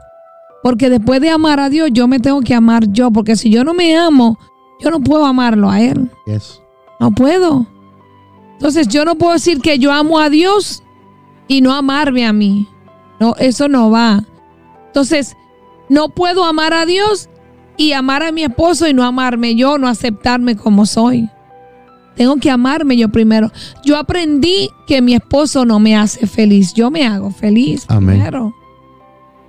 Porque 0.64 0.90
después 0.90 1.22
de 1.22 1.30
amar 1.30 1.60
a 1.60 1.70
Dios, 1.70 1.90
yo 1.94 2.08
me 2.08 2.20
tengo 2.20 2.42
que 2.42 2.56
amar 2.56 2.88
yo, 2.88 3.12
porque 3.12 3.36
si 3.36 3.50
yo 3.50 3.64
no 3.64 3.74
me 3.74 3.96
amo, 3.96 4.38
yo 4.80 4.90
no 4.90 5.00
puedo 5.00 5.26
amarlo 5.26 5.70
a 5.70 5.80
Él. 5.82 6.12
Yes. 6.26 6.62
No 7.00 7.12
puedo. 7.12 7.68
Entonces 8.54 8.88
yo 8.88 9.06
no 9.06 9.16
puedo 9.16 9.34
decir 9.34 9.62
que 9.62 9.78
yo 9.78 9.92
amo 9.92 10.20
a 10.20 10.30
Dios 10.30 10.84
y 11.48 11.62
no 11.62 11.74
amarme 11.74 12.26
a 12.26 12.34
mí. 12.34 12.68
No, 13.20 13.36
eso 13.38 13.68
no 13.68 13.92
va. 13.92 14.24
Entonces, 14.88 15.36
no 15.90 16.10
puedo 16.10 16.44
amar 16.44 16.74
a 16.74 16.86
Dios 16.86 17.30
y 17.78 17.94
amar 17.94 18.24
a 18.24 18.32
mi 18.32 18.44
esposo 18.44 18.88
y 18.88 18.94
no 18.94 19.04
amarme 19.04 19.56
yo, 19.56 19.78
no 19.78 19.88
aceptarme 19.88 20.56
como 20.56 20.86
soy. 20.86 21.30
Tengo 22.18 22.36
que 22.38 22.50
amarme 22.52 22.98
yo 22.98 23.08
primero. 23.10 23.52
Yo 23.86 23.96
aprendí 23.98 24.70
que 24.88 25.02
mi 25.02 25.14
esposo 25.14 25.64
no 25.66 25.80
me 25.80 25.96
hace 25.96 26.28
feliz. 26.28 26.74
Yo 26.74 26.92
me 26.92 27.06
hago 27.08 27.32
feliz 27.32 27.86
Amén. 27.88 28.16
primero. 28.18 28.54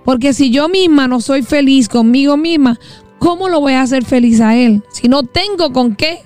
Porque 0.05 0.33
si 0.33 0.49
yo 0.51 0.69
misma 0.69 1.07
no 1.07 1.19
soy 1.19 1.41
feliz 1.41 1.89
conmigo 1.89 2.37
misma, 2.37 2.79
¿cómo 3.19 3.49
lo 3.49 3.59
voy 3.59 3.73
a 3.73 3.81
hacer 3.81 4.05
feliz 4.05 4.39
a 4.39 4.55
él? 4.55 4.83
Si 4.91 5.07
no 5.07 5.23
tengo 5.23 5.73
con 5.73 5.95
qué. 5.95 6.19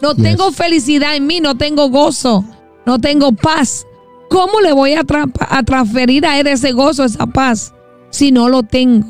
No 0.00 0.14
Yes. 0.14 0.22
tengo 0.22 0.50
felicidad 0.52 1.14
en 1.14 1.26
mí, 1.26 1.40
no 1.40 1.56
tengo 1.56 1.90
gozo, 1.90 2.44
no 2.86 2.98
tengo 3.00 3.32
paz. 3.32 3.86
¿Cómo 4.30 4.60
le 4.60 4.72
voy 4.72 4.94
a, 4.94 5.02
tra- 5.02 5.30
a 5.38 5.62
transferir 5.64 6.24
a 6.24 6.38
él 6.40 6.46
ese 6.46 6.72
gozo, 6.72 7.04
esa 7.04 7.26
paz, 7.26 7.74
si 8.10 8.32
no 8.32 8.48
lo 8.48 8.62
tengo? 8.62 9.06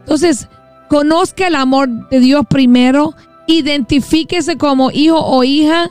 Entonces, 0.00 0.48
conozca 0.88 1.48
el 1.48 1.56
amor 1.56 2.08
de 2.10 2.20
Dios 2.20 2.46
primero, 2.48 3.12
identifíquese 3.46 4.56
como 4.56 4.90
hijo 4.90 5.18
o 5.18 5.44
hija, 5.44 5.90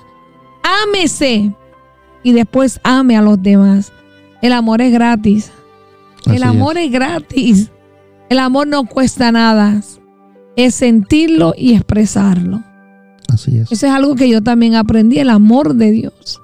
ámese 0.84 1.56
y 2.24 2.32
después 2.34 2.80
ame 2.84 3.18
a 3.18 3.22
los 3.22 3.42
demás. 3.42 3.92
El 4.42 4.54
amor 4.54 4.82
es 4.82 4.92
gratis. 4.92 5.52
Así 6.26 6.36
El 6.38 6.44
amor 6.44 6.78
es. 6.78 6.92
gratis. 6.92 7.72
El 8.30 8.40
amor 8.40 8.68
no 8.68 8.86
cuesta 8.86 9.32
nada. 9.32 9.82
Es 10.56 10.76
sentirlo 10.76 11.54
y 11.58 11.74
expresarlo. 11.74 12.64
Así 13.32 13.58
es. 13.58 13.72
Eso 13.72 13.86
es 13.88 13.92
algo 13.92 14.16
que 14.16 14.30
yo 14.30 14.42
también 14.42 14.76
aprendí, 14.76 15.20
el 15.20 15.30
amor 15.30 15.76
de 15.76 15.92
Dios. 15.92 16.42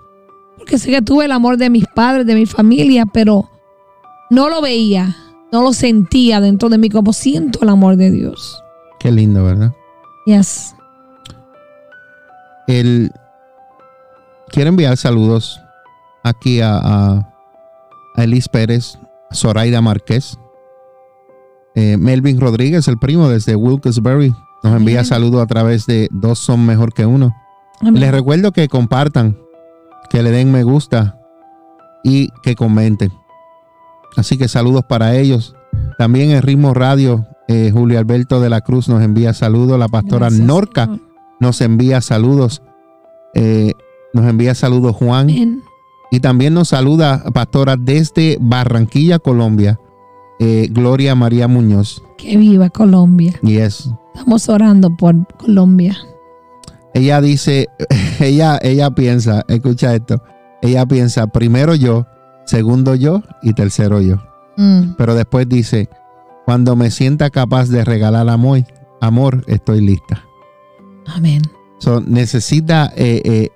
Porque 0.57 0.77
sé 0.77 0.91
que 0.91 1.01
tuve 1.01 1.25
el 1.25 1.31
amor 1.31 1.57
de 1.57 1.69
mis 1.69 1.85
padres, 1.87 2.25
de 2.25 2.35
mi 2.35 2.45
familia, 2.45 3.05
pero 3.05 3.49
no 4.29 4.49
lo 4.49 4.61
veía, 4.61 5.15
no 5.51 5.61
lo 5.63 5.73
sentía 5.73 6.39
dentro 6.39 6.69
de 6.69 6.77
mí 6.77 6.89
como 6.89 7.13
siento 7.13 7.59
el 7.63 7.69
amor 7.69 7.95
de 7.97 8.11
Dios. 8.11 8.61
Qué 8.99 9.11
lindo, 9.11 9.43
¿verdad? 9.43 9.73
Yes. 10.25 10.75
El, 12.67 13.11
quiero 14.49 14.69
enviar 14.69 14.97
saludos 14.97 15.61
aquí 16.23 16.61
a, 16.61 16.77
a, 16.77 17.33
a 18.15 18.23
Elis 18.23 18.47
Pérez, 18.47 18.99
Zoraida 19.33 19.81
Márquez, 19.81 20.37
eh, 21.75 21.97
Melvin 21.97 22.39
Rodríguez, 22.39 22.87
el 22.87 22.97
primo 22.97 23.29
desde 23.29 23.55
Wilkes-Barre, 23.55 24.33
nos 24.63 24.75
envía 24.75 25.03
saludos 25.03 25.41
a 25.41 25.47
través 25.47 25.85
de 25.85 26.07
Dos 26.11 26.39
son 26.39 26.65
mejor 26.65 26.93
que 26.93 27.05
uno. 27.05 27.35
Amén. 27.79 27.99
Les 27.99 28.11
recuerdo 28.11 28.51
que 28.51 28.67
compartan, 28.67 29.37
que 30.09 30.21
le 30.21 30.31
den 30.31 30.51
me 30.51 30.63
gusta 30.63 31.19
y 32.03 32.29
que 32.43 32.55
comenten. 32.55 33.11
Así 34.17 34.37
que 34.37 34.47
saludos 34.47 34.83
para 34.87 35.15
ellos. 35.15 35.55
También 35.97 36.31
en 36.31 36.41
Ritmo 36.41 36.73
Radio, 36.73 37.25
eh, 37.47 37.71
Julio 37.73 37.97
Alberto 37.97 38.39
de 38.41 38.49
la 38.49 38.61
Cruz 38.61 38.89
nos 38.89 39.01
envía 39.01 39.33
saludos. 39.33 39.79
La 39.79 39.87
pastora 39.87 40.27
Gracias, 40.27 40.45
Norca 40.45 40.85
Señor. 40.85 41.10
Nos 41.41 41.59
envía 41.59 41.99
saludos. 41.99 42.61
Eh, 43.33 43.73
nos 44.13 44.25
envía 44.25 44.55
saludos 44.55 44.95
Juan. 44.95 45.29
Y 46.13 46.19
también 46.19 46.53
nos 46.53 46.69
saluda 46.69 47.23
pastora 47.33 47.75
desde 47.77 48.37
Barranquilla, 48.39 49.19
Colombia. 49.19 49.79
eh, 50.39 50.67
Gloria 50.71 51.15
María 51.15 51.47
Muñoz. 51.47 52.01
Que 52.17 52.37
viva 52.37 52.69
Colombia. 52.69 53.33
Y 53.43 53.57
es, 53.57 53.89
Estamos 54.13 54.49
orando 54.49 54.89
por 54.97 55.15
Colombia. 55.37 55.97
ella 56.93 57.21
dice, 57.21 57.67
ella, 58.19 58.59
ella 58.61 58.91
piensa, 58.91 59.43
escucha 59.47 59.95
esto, 59.95 60.21
ella 60.61 60.85
piensa 60.85 61.27
primero 61.27 61.75
yo, 61.75 62.05
segundo 62.45 62.95
yo 62.95 63.21
y 63.41 63.53
tercero 63.53 64.01
yo. 64.01 64.17
Mm. 64.57 64.95
Pero 64.97 65.15
después 65.15 65.47
dice, 65.47 65.89
cuando 66.45 66.75
me 66.75 66.91
sienta 66.91 67.29
capaz 67.29 67.69
de 67.69 67.85
regalar 67.85 68.27
amor, 68.27 68.59
amor, 68.99 69.43
estoy 69.47 69.79
lista. 69.81 70.25
Amén. 71.15 71.41
So, 71.79 72.01
necesita 72.01 72.91
eh, 72.95 73.21
eh, 73.25 73.49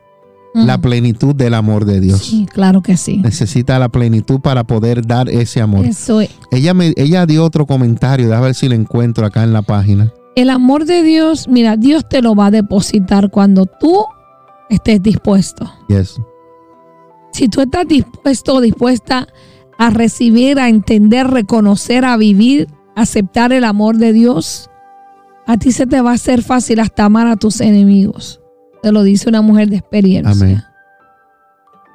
Mm. 0.56 0.68
la 0.68 0.78
plenitud 0.78 1.36
del 1.36 1.54
amor 1.54 1.84
de 1.84 2.00
Dios. 2.00 2.22
Sí, 2.22 2.46
claro 2.50 2.82
que 2.82 2.96
sí. 2.96 3.18
Necesita 3.18 3.78
la 3.78 3.89
plenitud 3.89 4.39
para 4.39 4.63
poder 4.63 5.06
dar 5.06 5.28
ese 5.28 5.60
amor. 5.60 5.86
Eso 5.86 6.22
es. 6.22 6.30
Ella, 6.50 6.74
me, 6.74 6.94
ella 6.96 7.26
dio 7.26 7.44
otro 7.44 7.65
comentario, 7.65 8.30
déjame 8.30 8.46
ver 8.48 8.56
si 8.56 8.70
lo 8.70 8.76
encuentro 8.76 9.26
acá 9.26 9.44
en 9.44 9.52
la 9.52 9.63
página. 9.63 10.13
El 10.38 10.50
amor 10.50 10.86
de 10.86 11.04
Dios, 11.04 11.50
mira, 11.50 11.76
Dios 11.76 12.08
te 12.08 12.22
lo 12.22 12.36
va 12.36 12.46
a 12.46 12.52
depositar 12.52 13.32
cuando 13.32 13.65
tú 13.65 14.06
estés 14.70 15.04
dispuesto. 15.04 15.70
Yes. 15.89 16.22
Si 17.34 17.50
tú 17.50 17.60
estás 17.60 17.86
dispuesto 17.86 18.56
o 18.56 18.62
dispuesta 18.62 19.28
a 19.78 19.89
recibir, 19.89 20.58
a 20.58 20.70
entender, 20.70 21.28
reconocer, 21.28 22.06
a 22.06 22.15
vivir, 22.15 22.70
aceptar 22.96 23.52
el 23.52 23.65
amor 23.65 23.98
de 23.98 24.13
Dios, 24.13 24.70
a 25.48 25.58
ti 25.58 25.72
se 25.72 25.86
te 25.86 26.02
va 26.02 26.12
a 26.12 26.16
hacer 26.16 26.42
fácil 26.42 26.80
hasta 26.80 27.06
amar 27.06 27.28
a 27.28 27.36
tus 27.36 27.62
enemigos. 27.62 28.42
Te 28.82 28.92
lo 28.92 29.04
dice 29.04 29.30
una 29.30 29.42
mujer 29.42 29.70
de 29.70 29.78
experiencia. 29.78 30.32
Amén. 30.32 30.62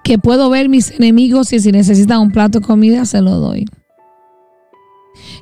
Que 0.05 0.19
puedo 0.19 0.51
ver 0.51 0.69
mis 0.69 0.91
enemigos 0.93 1.53
y 1.53 1.61
si 1.61 1.73
necesitan 1.73 2.21
un 2.21 2.31
plato 2.31 2.61
de 2.61 2.67
comida, 2.67 3.05
se 3.05 3.21
lo 3.21 3.37
doy. 3.37 3.67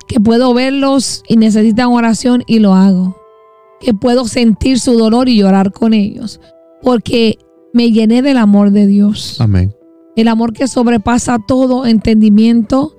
Que 0.06 0.20
puedo 0.20 0.52
verlos 0.54 1.22
y 1.28 1.36
necesitan 1.36 1.88
oración 1.88 2.42
y 2.46 2.58
lo 2.58 2.74
hago. 2.74 3.16
Que 3.80 3.94
puedo 3.94 4.26
sentir 4.26 4.80
su 4.80 4.94
dolor 4.98 5.28
y 5.28 5.36
llorar 5.36 5.72
con 5.72 5.94
ellos. 5.94 6.40
Porque 6.82 7.38
me 7.72 7.92
llené 7.92 8.22
del 8.22 8.38
amor 8.38 8.70
de 8.70 8.86
Dios. 8.86 9.40
Amén. 9.40 9.74
El 10.16 10.28
amor 10.28 10.52
que 10.52 10.66
sobrepasa 10.66 11.38
todo 11.46 11.86
entendimiento, 11.86 12.96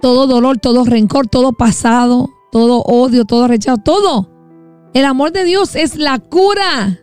todo 0.00 0.26
dolor, 0.26 0.58
todo 0.58 0.84
rencor, 0.84 1.26
todo 1.26 1.52
pasado, 1.52 2.30
todo 2.52 2.82
odio, 2.82 3.24
todo 3.24 3.48
rechazo, 3.48 3.82
todo. 3.84 4.31
El 4.94 5.06
amor 5.06 5.32
de 5.32 5.44
Dios 5.44 5.74
es 5.74 5.96
la 5.96 6.18
cura 6.18 7.00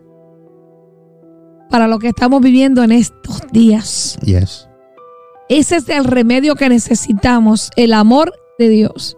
para 1.70 1.88
lo 1.88 2.00
que 2.00 2.10
estamos 2.10 2.42
viviendo 2.42 2.84
en 2.84 2.92
estos 2.92 3.42
días. 3.52 4.18
Yes. 4.24 4.68
Ese 5.50 5.78
es 5.78 5.90
el 5.90 6.04
remedio 6.06 6.56
que 6.56 6.70
necesitamos, 6.70 7.72
el 7.76 7.94
amor 7.94 8.34
de 8.60 8.70
Dios. 8.70 9.18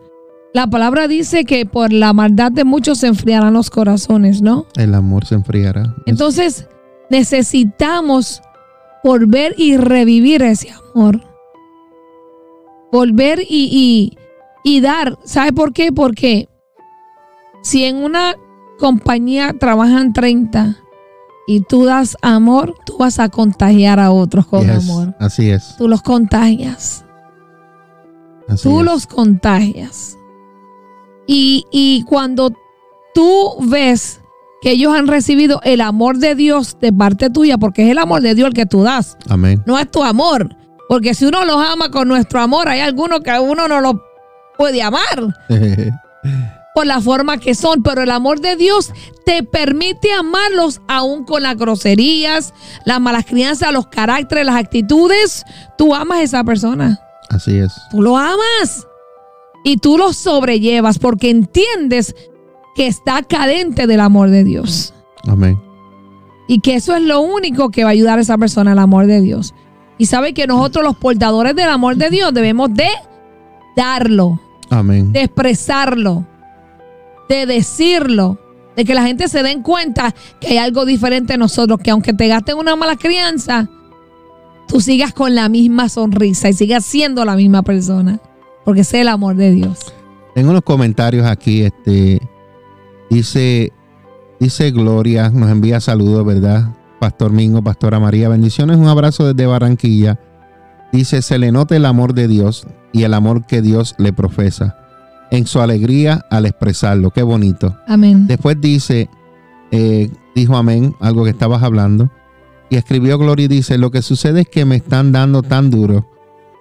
La 0.54 0.68
palabra 0.68 1.08
dice 1.10 1.44
que 1.44 1.66
por 1.66 1.92
la 1.92 2.14
maldad 2.14 2.52
de 2.52 2.64
muchos 2.64 3.00
se 3.00 3.08
enfriarán 3.08 3.54
los 3.54 3.70
corazones, 3.70 4.42
¿no? 4.42 4.66
El 4.76 4.94
amor 4.94 5.26
se 5.26 5.36
enfriará. 5.36 5.96
Entonces 6.06 6.68
necesitamos 7.10 8.42
volver 9.04 9.54
y 9.58 9.76
revivir 9.76 10.42
ese 10.44 10.70
amor. 10.72 11.22
Volver 12.92 13.40
y, 13.42 13.46
y, 13.72 14.18
y 14.64 14.80
dar. 14.82 15.18
¿Sabe 15.26 15.52
por 15.52 15.74
qué? 15.74 15.92
Porque 15.92 16.48
si 17.64 17.86
en 17.86 17.98
una 17.98 18.36
compañía 18.82 19.54
trabajan 19.58 20.12
30 20.12 20.76
y 21.48 21.62
tú 21.62 21.86
das 21.86 22.18
amor, 22.22 22.76
tú 22.86 22.98
vas 22.98 23.20
a 23.20 23.30
contagiar 23.30 24.00
a 24.00 24.12
otros 24.12 24.48
con 24.48 24.62
Yes. 24.66 24.84
amor. 24.90 25.16
Así 25.20 25.50
es. 25.52 25.76
Tú 25.78 25.88
los 25.88 26.02
contagias. 26.02 27.06
Así 28.50 28.64
Tú 28.68 28.80
es. 28.80 28.86
los 28.86 29.08
contagias. 29.08 30.18
Y, 31.28 31.66
y 31.72 32.04
cuando 32.04 32.52
tú 33.14 33.56
ves 33.62 34.20
que 34.62 34.72
ellos 34.72 34.94
han 34.96 35.08
recibido 35.08 35.62
el 35.64 35.80
amor 35.82 36.18
de 36.18 36.36
Dios 36.36 36.78
de 36.82 36.92
parte 36.92 37.30
tuya, 37.30 37.58
porque 37.58 37.84
es 37.86 37.90
el 37.92 37.98
amor 38.00 38.22
de 38.22 38.36
Dios 38.36 38.48
el 38.50 38.54
que 38.54 38.66
tú 38.66 38.84
das. 38.84 39.18
Amén. 39.30 39.64
No 39.66 39.78
es 39.80 39.90
tu 39.90 40.04
amor. 40.04 40.56
Porque 40.90 41.14
si 41.14 41.26
uno 41.26 41.46
los 41.46 41.56
ama 41.58 41.90
con 41.92 42.08
nuestro 42.08 42.42
amor, 42.42 42.68
hay 42.68 42.82
algunos 42.82 43.22
que 43.22 43.32
uno 43.40 43.68
no 43.68 43.80
lo 43.80 44.02
puede 44.58 44.84
amar 44.84 45.34
por 46.74 46.86
la 46.86 47.02
forma 47.02 47.38
que 47.38 47.54
son, 47.54 47.84
pero 47.84 48.02
el 48.02 48.12
amor 48.12 48.40
de 48.40 48.56
Dios 48.56 48.92
te 49.26 49.44
permite 49.44 50.12
amarlos 50.14 50.82
aún 50.88 51.26
con 51.26 51.44
las 51.44 51.58
groserías, 51.58 52.54
las 52.86 53.02
malas 53.02 53.26
crianzas, 53.26 53.74
los 53.74 53.88
caracteres, 53.88 54.46
las 54.46 54.56
actitudes. 54.56 55.44
Tú 55.78 55.94
amas 55.94 56.20
a 56.20 56.24
esa 56.24 56.44
persona. 56.44 57.00
Así 57.30 57.58
es. 57.58 57.74
Tú 57.92 58.02
lo 58.02 58.18
amas 58.18 58.88
y 59.64 59.78
tú 59.78 59.98
lo 59.98 60.14
sobrellevas 60.14 61.00
porque 61.00 61.30
entiendes 61.30 62.16
que 62.76 62.88
está 62.88 63.22
cadente 63.24 63.88
del 63.88 64.00
amor 64.00 64.30
de 64.30 64.44
Dios. 64.44 64.94
Amén. 65.28 65.60
Y 66.48 66.60
que 66.60 66.76
eso 66.76 66.96
es 66.96 67.02
lo 67.02 67.22
único 67.22 67.70
que 67.70 67.84
va 67.84 67.90
a 67.90 67.94
ayudar 67.94 68.18
a 68.18 68.22
esa 68.22 68.38
persona, 68.38 68.74
el 68.74 68.80
amor 68.80 69.08
de 69.08 69.22
Dios. 69.22 69.54
Y 69.98 70.08
sabe 70.08 70.34
que 70.34 70.48
nosotros 70.48 70.84
los 70.84 70.96
portadores 70.96 71.56
del 71.56 71.70
amor 71.70 71.96
de 71.96 72.10
Dios 72.10 72.34
debemos 72.34 72.74
de 72.74 72.88
darlo, 73.76 74.40
Amén. 74.70 75.14
de 75.14 75.24
expresarlo, 75.24 76.26
de 77.32 77.46
decirlo, 77.46 78.38
de 78.76 78.84
que 78.84 78.94
la 78.94 79.04
gente 79.04 79.30
se 79.30 79.42
den 79.42 79.62
cuenta 79.62 80.14
que 80.40 80.48
hay 80.48 80.58
algo 80.58 80.86
diferente 80.86 81.34
en 81.34 81.40
nosotros, 81.40 81.80
que 81.82 81.92
aunque 81.92 82.14
te 82.14 82.28
gasten 82.28 82.58
una 82.58 82.76
mala 82.76 82.98
crianza, 82.98 83.70
tú 84.68 84.82
sigas 84.82 85.14
con 85.14 85.34
la 85.34 85.48
misma 85.48 85.88
sonrisa 85.88 86.50
y 86.50 86.54
sigas 86.54 86.84
siendo 86.84 87.24
la 87.24 87.36
misma 87.38 87.64
persona, 87.64 88.20
porque 88.66 88.82
es 88.82 88.94
el 88.94 89.08
amor 89.08 89.36
de 89.36 89.52
Dios. 89.52 89.94
Tengo 90.36 90.52
unos 90.52 90.64
comentarios 90.64 91.26
aquí. 91.26 91.62
Este 91.62 92.20
dice, 93.10 93.72
dice 94.40 94.72
Gloria, 94.72 95.30
nos 95.30 95.50
envía 95.50 95.80
saludos, 95.80 96.26
¿verdad? 96.26 96.76
Pastor 97.00 97.32
Mingo, 97.32 97.64
Pastora 97.64 98.00
María, 98.00 98.28
bendiciones, 98.28 98.78
un 98.78 98.88
abrazo 98.88 99.34
desde 99.34 99.48
Barranquilla. 99.48 100.20
Dice, 100.92 101.22
se 101.22 101.40
le 101.40 101.54
nota 101.54 101.78
el 101.78 101.86
amor 101.86 102.14
de 102.14 102.28
Dios 102.28 102.68
y 102.92 103.04
el 103.04 103.14
amor 103.14 103.46
que 103.46 103.62
Dios 103.62 103.96
le 103.98 104.12
profesa 104.12 104.81
en 105.32 105.48
su 105.48 105.62
alegría 105.62 106.26
al 106.30 106.46
expresarlo. 106.46 107.10
Qué 107.12 107.24
bonito. 107.24 107.76
Amén. 107.88 108.28
Después 108.28 108.60
dice, 108.60 109.10
eh, 109.72 110.10
dijo 110.36 110.56
amén, 110.56 110.96
algo 111.00 111.24
que 111.24 111.32
estabas 111.32 111.64
hablando. 111.64 112.12
Y 112.70 112.76
escribió 112.76 113.18
Gloria 113.18 113.46
y 113.46 113.50
dice, 113.50 113.78
lo 113.78 113.92
que 113.92 114.02
sucede 114.02 114.42
es 114.42 114.48
que 114.48 114.66
me 114.66 114.76
están 114.76 115.12
dando 115.12 115.42
tan 115.42 115.72
duro 115.72 116.08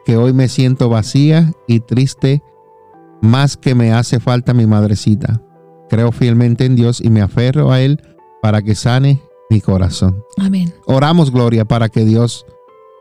que 0.05 0.17
hoy 0.17 0.33
me 0.33 0.49
siento 0.49 0.89
vacía 0.89 1.53
y 1.69 1.81
triste 1.81 2.43
más 3.21 3.57
que 3.57 3.75
me 3.75 3.93
hace 3.93 4.19
falta 4.19 4.55
mi 4.55 4.67
madrecita. 4.67 5.43
Creo 5.89 6.11
fielmente 6.13 6.65
en 6.65 6.77
Dios 6.77 7.01
y 7.01 7.11
me 7.11 7.21
aferro 7.21 7.71
a 7.71 7.81
Él 7.81 8.01
para 8.41 8.63
que 8.63 8.75
sane 8.75 9.21
mi 9.51 9.61
corazón. 9.61 10.23
Amén. 10.39 10.73
Oramos, 10.87 11.31
Gloria, 11.31 11.65
para 11.65 11.89
que 11.89 12.05
Dios 12.05 12.47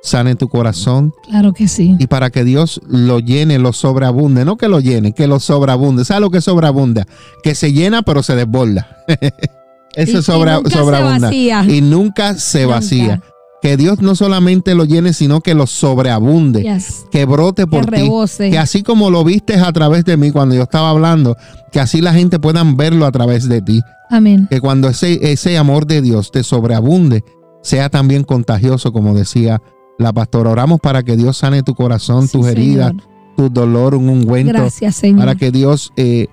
sane 0.01 0.35
tu 0.35 0.47
corazón 0.47 1.13
Claro 1.29 1.53
que 1.53 1.67
sí. 1.67 1.95
y 1.99 2.07
para 2.07 2.29
que 2.29 2.43
Dios 2.43 2.79
lo 2.87 3.19
llene, 3.19 3.59
lo 3.59 3.73
sobreabunde. 3.73 4.45
No 4.45 4.55
que 4.57 4.67
lo 4.67 4.79
llene, 4.79 5.13
que 5.13 5.27
lo 5.27 5.39
sobreabunde. 5.39 6.05
¿Sabes 6.05 6.21
lo 6.21 6.29
que 6.31 6.41
sobreabunda? 6.41 7.05
Que 7.43 7.53
se 7.55 7.73
llena 7.73 8.01
pero 8.01 8.23
se 8.23 8.35
desborda. 8.35 8.87
Eso 9.95 10.19
y 10.19 10.21
sobre, 10.23 10.51
sobreabunda. 10.69 11.27
vacía. 11.27 11.65
Y 11.67 11.81
nunca 11.81 12.35
se 12.35 12.63
Nunca. 12.63 12.75
vacía. 12.75 13.21
Que 13.61 13.75
Dios 13.75 13.99
no 14.01 14.15
solamente 14.15 14.73
lo 14.73 14.85
llene, 14.85 15.11
sino 15.11 15.41
que 15.41 15.53
lo 15.53 15.67
sobreabunde. 15.67 16.61
Yes. 16.63 17.05
Que 17.11 17.25
brote 17.25 17.67
por 17.67 17.87
ti. 17.87 18.09
Que 18.37 18.57
así 18.57 18.83
como 18.83 19.09
lo 19.09 19.25
vistes 19.25 19.61
a 19.61 19.73
través 19.73 20.05
de 20.05 20.15
mí 20.15 20.31
cuando 20.31 20.55
yo 20.55 20.63
estaba 20.63 20.91
hablando, 20.91 21.35
que 21.73 21.81
así 21.81 21.99
la 21.99 22.13
gente 22.13 22.39
puedan 22.39 22.77
verlo 22.77 23.05
a 23.05 23.11
través 23.11 23.49
de 23.49 23.61
ti. 23.61 23.81
Amén. 24.09 24.47
Que 24.49 24.61
cuando 24.61 24.87
ese, 24.87 25.19
ese 25.33 25.57
amor 25.57 25.85
de 25.87 26.01
Dios 26.01 26.31
te 26.31 26.43
sobreabunde, 26.43 27.25
sea 27.61 27.89
también 27.89 28.23
contagioso, 28.23 28.93
como 28.93 29.13
decía 29.13 29.61
la 29.99 30.11
pastora. 30.13 30.49
Oramos 30.49 30.79
para 30.79 31.03
que 31.03 31.15
Dios 31.15 31.37
sane 31.37 31.61
tu 31.61 31.75
corazón, 31.75 32.27
Sí, 32.27 32.37
tus 32.39 32.47
heridas, 32.47 32.93
tu 33.37 33.49
dolor, 33.49 33.93
un 33.93 34.09
ungüento 34.09 34.53
Gracias, 34.53 34.95
Señor. 34.95 35.19
para 35.19 35.35
que 35.35 35.51
Dios 35.51 35.93
eh, 35.95 36.25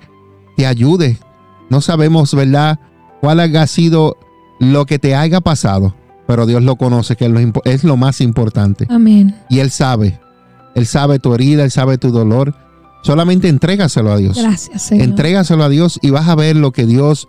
te 0.57 0.67
ayude. 0.67 1.19
No 1.69 1.81
sabemos, 1.83 2.35
¿verdad?, 2.35 2.79
cuál 3.21 3.41
haya 3.41 3.67
sido 3.67 4.17
lo 4.61 4.87
que 4.87 4.99
te 4.99 5.15
haya 5.15 5.41
pasado, 5.43 5.95
pero 6.27 6.47
Dios 6.47 6.63
lo 6.63 6.77
conoce, 6.77 7.17
que 7.17 7.27
es 7.27 7.31
lo, 7.31 7.41
impo- 7.41 7.61
es 7.65 7.85
lo 7.85 7.97
más 7.99 8.21
importante. 8.23 8.87
Amén. 8.89 9.35
Y 9.51 9.59
Él 9.59 9.71
sabe, 9.71 10.19
Él 10.75 10.87
sabe 10.87 11.19
tu 11.19 11.35
herida, 11.35 11.65
Él 11.65 11.71
sabe 11.71 11.99
tu 11.99 12.11
dolor. 12.11 12.55
Solamente 13.03 13.49
entrégaselo 13.49 14.11
a 14.13 14.17
Dios. 14.17 14.37
Gracias, 14.41 14.83
Señor. 14.83 15.05
Entrégaselo 15.05 15.63
a 15.65 15.69
Dios 15.69 15.99
y 16.03 16.11
vas 16.11 16.29
a 16.29 16.35
ver 16.35 16.57
lo 16.57 16.73
que 16.73 16.87
Dios 16.87 17.29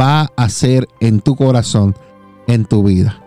va 0.00 0.22
a 0.22 0.30
hacer 0.44 0.88
en 1.00 1.20
tu 1.20 1.34
corazón, 1.34 1.96
en 2.46 2.64
tu 2.66 2.82
vida. 2.84 3.20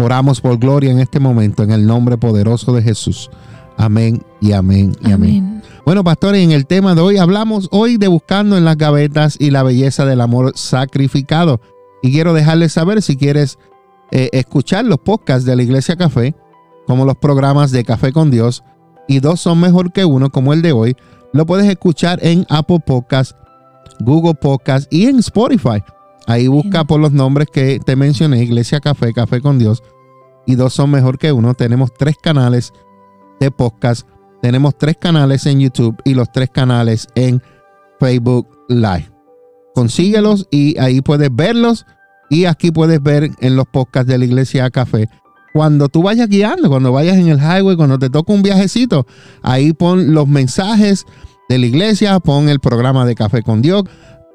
Oramos 0.00 0.40
por 0.40 0.58
gloria 0.58 0.92
en 0.92 1.00
este 1.00 1.18
momento, 1.18 1.64
en 1.64 1.72
el 1.72 1.84
nombre 1.84 2.16
poderoso 2.16 2.72
de 2.72 2.82
Jesús. 2.82 3.30
Amén 3.76 4.22
y 4.40 4.52
amén 4.52 4.96
y 5.02 5.10
amén. 5.10 5.38
Amén. 5.38 5.62
Bueno, 5.84 6.04
pastores, 6.04 6.40
en 6.44 6.52
el 6.52 6.66
tema 6.66 6.94
de 6.94 7.00
hoy 7.00 7.16
hablamos 7.16 7.68
hoy 7.72 7.96
de 7.96 8.06
buscando 8.06 8.56
en 8.56 8.64
las 8.64 8.76
gavetas 8.76 9.36
y 9.40 9.50
la 9.50 9.64
belleza 9.64 10.04
del 10.04 10.20
amor 10.20 10.52
sacrificado. 10.54 11.60
Y 12.00 12.12
quiero 12.12 12.32
dejarles 12.32 12.74
saber 12.74 13.02
si 13.02 13.16
quieres 13.16 13.58
eh, 14.12 14.30
escuchar 14.32 14.84
los 14.84 14.98
podcasts 14.98 15.44
de 15.44 15.56
la 15.56 15.64
Iglesia 15.64 15.96
Café, 15.96 16.36
como 16.86 17.04
los 17.04 17.16
programas 17.16 17.72
de 17.72 17.82
Café 17.82 18.12
con 18.12 18.30
Dios, 18.30 18.62
y 19.08 19.18
dos 19.18 19.40
son 19.40 19.58
mejor 19.58 19.92
que 19.92 20.04
uno, 20.04 20.30
como 20.30 20.52
el 20.52 20.62
de 20.62 20.70
hoy, 20.70 20.96
lo 21.32 21.44
puedes 21.44 21.66
escuchar 21.68 22.20
en 22.22 22.46
Apple 22.50 22.78
Podcasts, 22.86 23.34
Google 23.98 24.34
Podcasts 24.34 24.86
y 24.92 25.06
en 25.06 25.18
Spotify. 25.18 25.82
Ahí 26.28 26.46
busca 26.46 26.84
por 26.84 27.00
los 27.00 27.10
nombres 27.10 27.48
que 27.52 27.80
te 27.84 27.96
mencioné, 27.96 28.44
Iglesia 28.44 28.78
Café, 28.78 29.12
Café 29.12 29.40
con 29.40 29.58
Dios, 29.58 29.82
y 30.46 30.54
dos 30.54 30.74
son 30.74 30.92
mejor 30.92 31.18
que 31.18 31.32
uno. 31.32 31.54
Tenemos 31.54 31.92
tres 31.92 32.16
canales 32.22 32.72
de 33.40 33.50
podcast 33.50 34.06
tenemos 34.40 34.78
tres 34.78 34.96
canales 34.96 35.46
en 35.46 35.60
YouTube 35.60 35.96
y 36.04 36.14
los 36.14 36.30
tres 36.30 36.50
canales 36.50 37.08
en 37.16 37.42
Facebook 37.98 38.48
Live. 38.68 39.10
Consíguelos 39.74 40.46
y 40.50 40.78
ahí 40.78 41.00
puedes 41.00 41.34
verlos. 41.34 41.86
Y 42.30 42.44
aquí 42.44 42.70
puedes 42.70 43.02
ver 43.02 43.30
en 43.40 43.56
los 43.56 43.66
podcasts 43.66 44.06
de 44.06 44.18
la 44.18 44.24
Iglesia 44.24 44.70
Café. 44.70 45.08
Cuando 45.54 45.88
tú 45.88 46.02
vayas 46.02 46.28
guiando, 46.28 46.68
cuando 46.68 46.92
vayas 46.92 47.16
en 47.16 47.28
el 47.28 47.38
highway, 47.38 47.74
cuando 47.74 47.98
te 47.98 48.10
toca 48.10 48.32
un 48.32 48.42
viajecito, 48.42 49.06
ahí 49.42 49.72
pon 49.72 50.14
los 50.14 50.28
mensajes 50.28 51.04
de 51.48 51.58
la 51.58 51.66
iglesia, 51.66 52.20
pon 52.20 52.50
el 52.50 52.60
programa 52.60 53.06
de 53.06 53.14
Café 53.14 53.42
con 53.42 53.62
Dios 53.62 53.84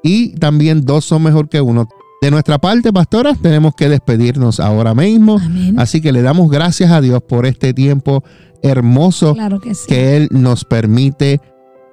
y 0.04 0.34
también 0.34 0.84
dos 0.84 1.04
son 1.06 1.22
mejor 1.24 1.48
que 1.48 1.60
uno. 1.60 1.88
De 2.20 2.30
nuestra 2.30 2.58
parte, 2.58 2.92
pastoras, 2.92 3.38
tenemos 3.40 3.74
que 3.74 3.88
despedirnos 3.88 4.60
ahora 4.60 4.94
mismo. 4.94 5.38
Amén. 5.42 5.78
Así 5.78 6.00
que 6.00 6.12
le 6.12 6.22
damos 6.22 6.50
gracias 6.50 6.90
a 6.92 7.00
Dios 7.00 7.20
por 7.22 7.44
este 7.46 7.74
tiempo 7.74 8.22
hermoso 8.62 9.34
Claro 9.34 9.60
que 9.60 9.74
sí. 9.74 9.86
que 9.88 10.16
Él 10.16 10.28
nos 10.30 10.64
permite 10.64 11.40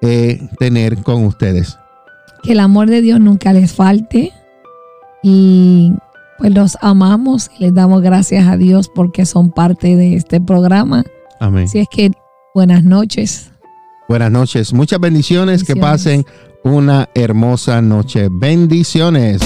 eh, 0.01 0.39
tener 0.59 0.97
con 0.97 1.25
ustedes. 1.25 1.77
Que 2.43 2.51
el 2.53 2.59
amor 2.59 2.89
de 2.89 3.01
Dios 3.01 3.19
nunca 3.19 3.51
les 3.53 3.73
falte. 3.73 4.31
Y 5.23 5.93
pues 6.37 6.53
los 6.53 6.77
amamos 6.81 7.49
y 7.57 7.63
les 7.63 7.73
damos 7.73 8.01
gracias 8.01 8.47
a 8.47 8.57
Dios 8.57 8.89
porque 8.93 9.25
son 9.25 9.51
parte 9.51 9.95
de 9.95 10.15
este 10.15 10.41
programa. 10.41 11.03
Amén. 11.39 11.65
Así 11.65 11.79
es 11.79 11.87
que 11.89 12.11
buenas 12.53 12.83
noches. 12.83 13.51
Buenas 14.09 14.31
noches. 14.31 14.73
Muchas 14.73 14.99
bendiciones. 14.99 15.63
Que 15.63 15.75
pasen 15.75 16.25
una 16.63 17.09
hermosa 17.13 17.81
noche. 17.81 18.27
Bendiciones. 18.31 19.41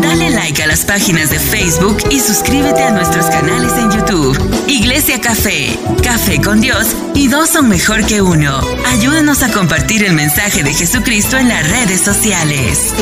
Dale 0.00 0.30
like 0.30 0.62
a 0.62 0.66
las 0.66 0.84
páginas 0.84 1.30
de 1.30 1.38
Facebook 1.38 1.98
y 2.10 2.20
suscríbete 2.20 2.82
a 2.82 2.90
nuestros 2.92 3.26
canales 3.26 3.72
en 3.78 3.90
YouTube. 3.90 4.38
Iglesia 4.68 5.20
Café, 5.20 5.78
Café 6.02 6.40
con 6.40 6.60
Dios 6.60 6.88
y 7.14 7.28
dos 7.28 7.50
son 7.50 7.68
mejor 7.68 8.04
que 8.06 8.20
uno. 8.20 8.60
Ayúdanos 8.86 9.42
a 9.42 9.52
compartir 9.52 10.04
el 10.04 10.12
mensaje 10.12 10.62
de 10.62 10.72
Jesucristo 10.72 11.36
en 11.36 11.48
las 11.48 11.68
redes 11.68 12.00
sociales. 12.00 12.92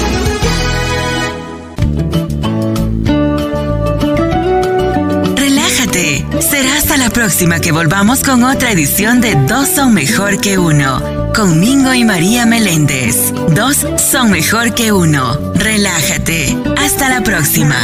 Relájate. 5.36 6.26
Será 6.40 6.76
hasta 6.76 6.96
la 6.96 7.10
próxima 7.10 7.60
que 7.60 7.72
volvamos 7.72 8.22
con 8.22 8.44
otra 8.44 8.70
edición 8.70 9.20
de 9.20 9.34
Dos 9.46 9.68
son 9.68 9.94
mejor 9.94 10.40
que 10.40 10.58
uno. 10.58 11.23
Con 11.34 11.58
Mingo 11.58 11.92
y 11.92 12.04
María 12.04 12.46
Meléndez. 12.46 13.32
Dos 13.56 13.84
son 13.96 14.30
mejor 14.30 14.72
que 14.74 14.92
uno. 14.92 15.52
Relájate. 15.54 16.56
Hasta 16.78 17.08
la 17.08 17.22
próxima. 17.22 17.76